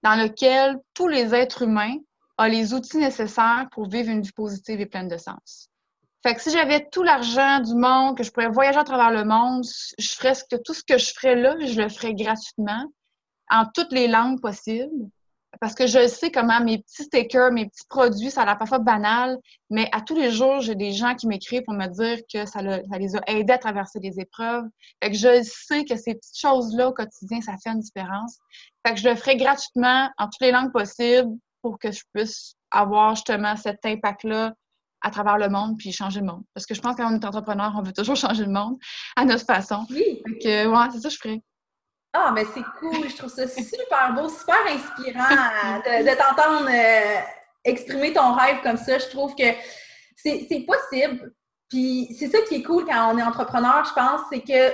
dans 0.04 0.16
lequel 0.16 0.78
tous 0.94 1.08
les 1.08 1.36
êtres 1.36 1.64
humains 1.64 1.98
ont 2.40 2.46
les 2.46 2.74
outils 2.74 2.98
nécessaires 2.98 3.68
pour 3.72 3.90
vivre 3.90 4.10
une 4.10 4.22
vie 4.22 4.32
positive 4.32 4.80
et 4.80 4.86
pleine 4.86 5.08
de 5.08 5.18
sens. 5.18 5.70
Fait 6.24 6.36
que 6.36 6.42
si 6.42 6.52
j'avais 6.52 6.86
tout 6.92 7.04
l'argent 7.04 7.60
du 7.60 7.76
monde, 7.76 8.18
que 8.18 8.24
je 8.24 8.32
pourrais 8.32 8.50
voyager 8.50 8.80
à 8.80 8.84
travers 8.84 9.12
le 9.12 9.24
monde, 9.24 9.64
je 9.98 10.10
ferais 10.10 10.36
ce 10.36 10.44
que, 10.44 10.58
tout 10.58 10.74
ce 10.74 10.84
que 10.84 10.98
je 10.98 11.14
ferais 11.14 11.36
là, 11.36 11.56
je 11.60 11.82
le 11.82 11.90
ferais 11.90 12.14
gratuitement, 12.14 12.86
en 13.50 13.66
toutes 13.74 13.92
les 13.92 14.08
langues 14.08 14.42
possibles. 14.42 15.10
Parce 15.60 15.76
que 15.76 15.88
je 15.88 16.08
sais 16.08 16.32
comment 16.32 16.62
mes 16.62 16.78
petits 16.78 17.04
stickers, 17.04 17.52
mes 17.52 17.66
petits 17.68 17.86
produits, 17.90 18.32
ça 18.32 18.44
a 18.44 18.46
l'air 18.46 18.58
parfois 18.58 18.80
banal, 18.80 19.38
mais 19.70 19.90
à 19.92 20.00
tous 20.02 20.16
les 20.16 20.32
jours, 20.32 20.62
j'ai 20.62 20.76
des 20.76 20.94
gens 20.94 21.16
qui 21.16 21.28
m'écrivent 21.28 21.64
pour 21.64 21.74
me 21.74 21.88
dire 21.88 22.20
que 22.34 22.46
ça, 22.46 22.62
le- 22.62 22.82
ça 22.90 22.98
les 22.98 23.16
a 23.18 23.22
aidés 23.28 23.54
à 23.54 23.58
traverser 23.58 24.00
des 24.00 24.20
épreuves. 24.22 24.64
Fait 25.04 25.12
que 25.12 25.18
je 25.18 25.42
sais 25.44 25.84
que 25.84 25.98
ces 25.98 26.16
petites 26.16 26.38
choses-là 26.40 26.88
au 26.88 26.94
quotidien, 26.94 27.42
ça 27.42 27.54
fait 27.62 27.72
une 27.72 27.82
différence. 27.82 28.38
Fait 28.88 28.94
que 28.94 29.00
je 29.02 29.10
le 29.10 29.16
ferai 29.16 29.36
gratuitement 29.36 30.10
en 30.18 30.26
toutes 30.26 30.42
les 30.42 30.52
langues 30.52 30.72
possibles 30.72 31.30
pour 31.62 31.78
que 31.78 31.92
je 31.92 32.04
puisse 32.14 32.54
avoir 32.72 33.16
justement 33.16 33.58
cet 33.58 33.86
impact-là 33.86 34.54
à 35.02 35.12
travers 35.12 35.38
le 35.38 35.50
monde 35.50 35.78
puis 35.78 35.92
changer 35.92 36.22
le 36.22 36.26
monde. 36.28 36.44
Parce 36.54 36.66
que 36.66 36.74
je 36.74 36.82
pense 36.82 36.96
que 36.96 37.02
quand 37.02 37.12
on 37.12 37.16
est 37.20 37.26
entrepreneur, 37.26 37.74
on 37.78 37.82
veut 37.82 37.94
toujours 37.94 38.16
changer 38.16 38.46
le 38.46 38.52
monde 38.52 38.78
à 39.18 39.26
notre 39.26 39.46
façon. 39.46 39.86
Oui. 39.90 40.22
Fait 40.26 40.38
que, 40.40 40.68
ouais, 40.68 40.88
c'est 40.94 41.00
ça 41.02 41.10
que 41.10 41.14
je 41.16 41.20
ferais. 41.20 41.42
Ah, 42.14 42.32
mais 42.34 42.44
c'est 42.54 42.64
cool, 42.80 43.08
je 43.08 43.16
trouve 43.16 43.30
ça 43.30 43.48
super 43.48 44.14
beau, 44.16 44.28
super 44.30 44.58
inspirant 44.68 45.30
euh, 45.30 46.00
de, 46.02 46.10
de 46.10 46.16
t'entendre 46.18 46.68
euh, 46.70 47.20
exprimer 47.64 48.14
ton 48.14 48.34
rêve 48.34 48.62
comme 48.64 48.78
ça. 48.78 48.98
Je 48.98 49.08
trouve 49.10 49.36
que 49.36 49.44
c'est 50.16 50.66
possible. 50.68 51.32
Puis 51.70 52.16
c'est 52.20 52.30
ça 52.30 52.40
qui 52.48 52.56
est 52.56 52.64
cool 52.64 52.86
quand 52.86 53.14
on 53.14 53.18
est 53.20 53.24
entrepreneur, 53.24 53.86
je 53.86 53.94
pense, 53.94 54.22
c'est 54.32 54.42
que 54.42 54.74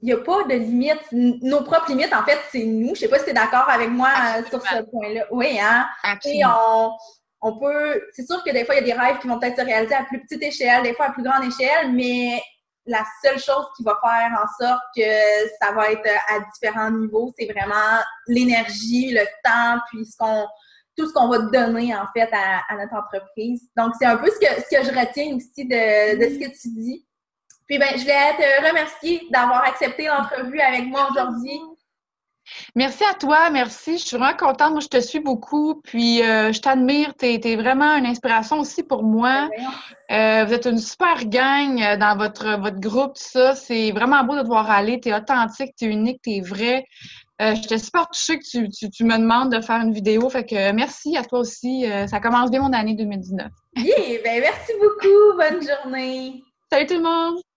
il 0.00 0.06
n'y 0.08 0.12
a 0.12 0.18
pas 0.18 0.44
de 0.44 0.54
limites. 0.54 1.00
N- 1.12 1.38
Nos 1.42 1.62
propres 1.62 1.88
limites, 1.88 2.12
en 2.14 2.24
fait, 2.24 2.38
c'est 2.52 2.64
nous. 2.64 2.94
Je 2.94 3.00
sais 3.00 3.08
pas 3.08 3.18
si 3.18 3.24
tu 3.24 3.30
es 3.30 3.34
d'accord 3.34 3.68
avec 3.68 3.88
moi 3.90 4.10
euh, 4.38 4.42
sur 4.48 4.60
ce 4.62 4.82
point-là. 4.90 5.24
Oui, 5.32 5.58
hein? 5.60 5.88
Et 6.30 6.44
on, 6.44 6.92
on 7.40 7.58
peut. 7.58 8.00
C'est 8.12 8.26
sûr 8.26 8.44
que 8.44 8.50
des 8.50 8.64
fois, 8.64 8.74
il 8.76 8.86
y 8.86 8.92
a 8.92 8.94
des 8.94 9.00
rêves 9.00 9.18
qui 9.18 9.26
vont 9.28 9.38
peut-être 9.40 9.58
se 9.58 9.64
réaliser 9.64 9.94
à 9.94 10.04
plus 10.04 10.20
petite 10.20 10.42
échelle, 10.42 10.82
des 10.84 10.94
fois 10.94 11.06
à 11.06 11.10
plus 11.12 11.22
grande 11.24 11.44
échelle, 11.44 11.90
mais 11.92 12.40
la 12.86 13.04
seule 13.22 13.38
chose 13.38 13.66
qui 13.76 13.82
va 13.82 13.98
faire 14.02 14.30
en 14.32 14.64
sorte 14.64 14.82
que 14.96 15.02
ça 15.60 15.72
va 15.72 15.90
être 15.90 16.08
à 16.28 16.40
différents 16.52 16.90
niveaux, 16.90 17.32
c'est 17.38 17.46
vraiment 17.46 18.00
l'énergie, 18.26 19.12
le 19.12 19.24
temps, 19.42 19.80
puis 19.90 20.04
ce 20.04 20.44
tout 20.96 21.08
ce 21.08 21.12
qu'on 21.12 21.28
va 21.28 21.38
donner 21.38 21.94
en 21.94 22.06
fait 22.16 22.30
à, 22.32 22.76
notre 22.76 22.94
entreprise. 22.94 23.68
Donc, 23.76 23.94
c'est 23.98 24.06
un 24.06 24.16
peu 24.16 24.30
ce 24.30 24.38
que, 24.38 24.62
ce 24.62 24.76
que 24.76 24.84
je 24.84 24.96
retiens 24.96 25.34
aussi 25.36 25.64
de, 25.66 26.22
ce 26.22 26.38
que 26.38 26.60
tu 26.60 26.68
dis. 26.68 27.04
Puis 27.66 27.78
ben, 27.78 27.88
je 27.94 28.02
voulais 28.02 28.36
te 28.36 28.68
remercier 28.68 29.26
d'avoir 29.30 29.64
accepté 29.64 30.06
l'entrevue 30.06 30.60
avec 30.60 30.84
moi 30.84 31.08
aujourd'hui. 31.10 31.58
Merci 32.74 33.04
à 33.04 33.14
toi, 33.14 33.50
merci. 33.50 33.98
Je 33.98 34.04
suis 34.06 34.16
vraiment 34.16 34.36
contente. 34.36 34.72
Moi, 34.72 34.80
je 34.80 34.88
te 34.88 35.00
suis 35.00 35.20
beaucoup, 35.20 35.80
puis 35.82 36.22
euh, 36.22 36.52
je 36.52 36.60
t'admire. 36.60 37.14
Tu 37.18 37.26
es, 37.26 37.56
vraiment 37.56 37.96
une 37.96 38.06
inspiration 38.06 38.60
aussi 38.60 38.82
pour 38.82 39.02
moi. 39.02 39.48
Euh, 40.10 40.44
vous 40.44 40.52
êtes 40.52 40.66
une 40.66 40.78
super 40.78 41.24
gang 41.26 41.80
euh, 41.82 41.96
dans 41.96 42.16
votre, 42.16 42.58
votre 42.60 42.80
groupe, 42.80 43.14
tout 43.14 43.22
ça. 43.22 43.54
C'est 43.54 43.90
vraiment 43.92 44.24
beau 44.24 44.36
de 44.36 44.42
te 44.42 44.46
voir 44.46 44.70
aller. 44.70 45.00
Tu 45.00 45.08
es 45.08 45.14
authentique, 45.14 45.72
tu 45.78 45.86
es 45.86 45.88
unique, 45.88 46.20
tu 46.22 46.32
es 46.32 46.40
vrai. 46.40 46.84
Euh, 47.42 47.54
J'étais 47.54 47.78
super 47.78 48.08
touchée 48.08 48.38
que 48.38 48.44
tu, 48.44 48.68
tu, 48.68 48.90
tu, 48.90 49.04
me 49.04 49.18
demandes 49.18 49.52
de 49.52 49.60
faire 49.60 49.80
une 49.80 49.92
vidéo. 49.92 50.28
Fait 50.28 50.44
que 50.44 50.72
merci 50.72 51.16
à 51.16 51.24
toi 51.24 51.40
aussi. 51.40 51.86
Ça 52.06 52.20
commence 52.20 52.50
bien 52.50 52.60
mon 52.60 52.72
année 52.72 52.94
2019. 52.94 53.48
Yeah, 53.76 53.94
ben 54.22 54.40
merci 54.40 54.72
beaucoup. 54.80 55.36
Bonne 55.36 55.60
journée. 55.66 56.44
Salut 56.70 56.86
tout 56.86 56.94
le 56.94 57.02
monde! 57.02 57.53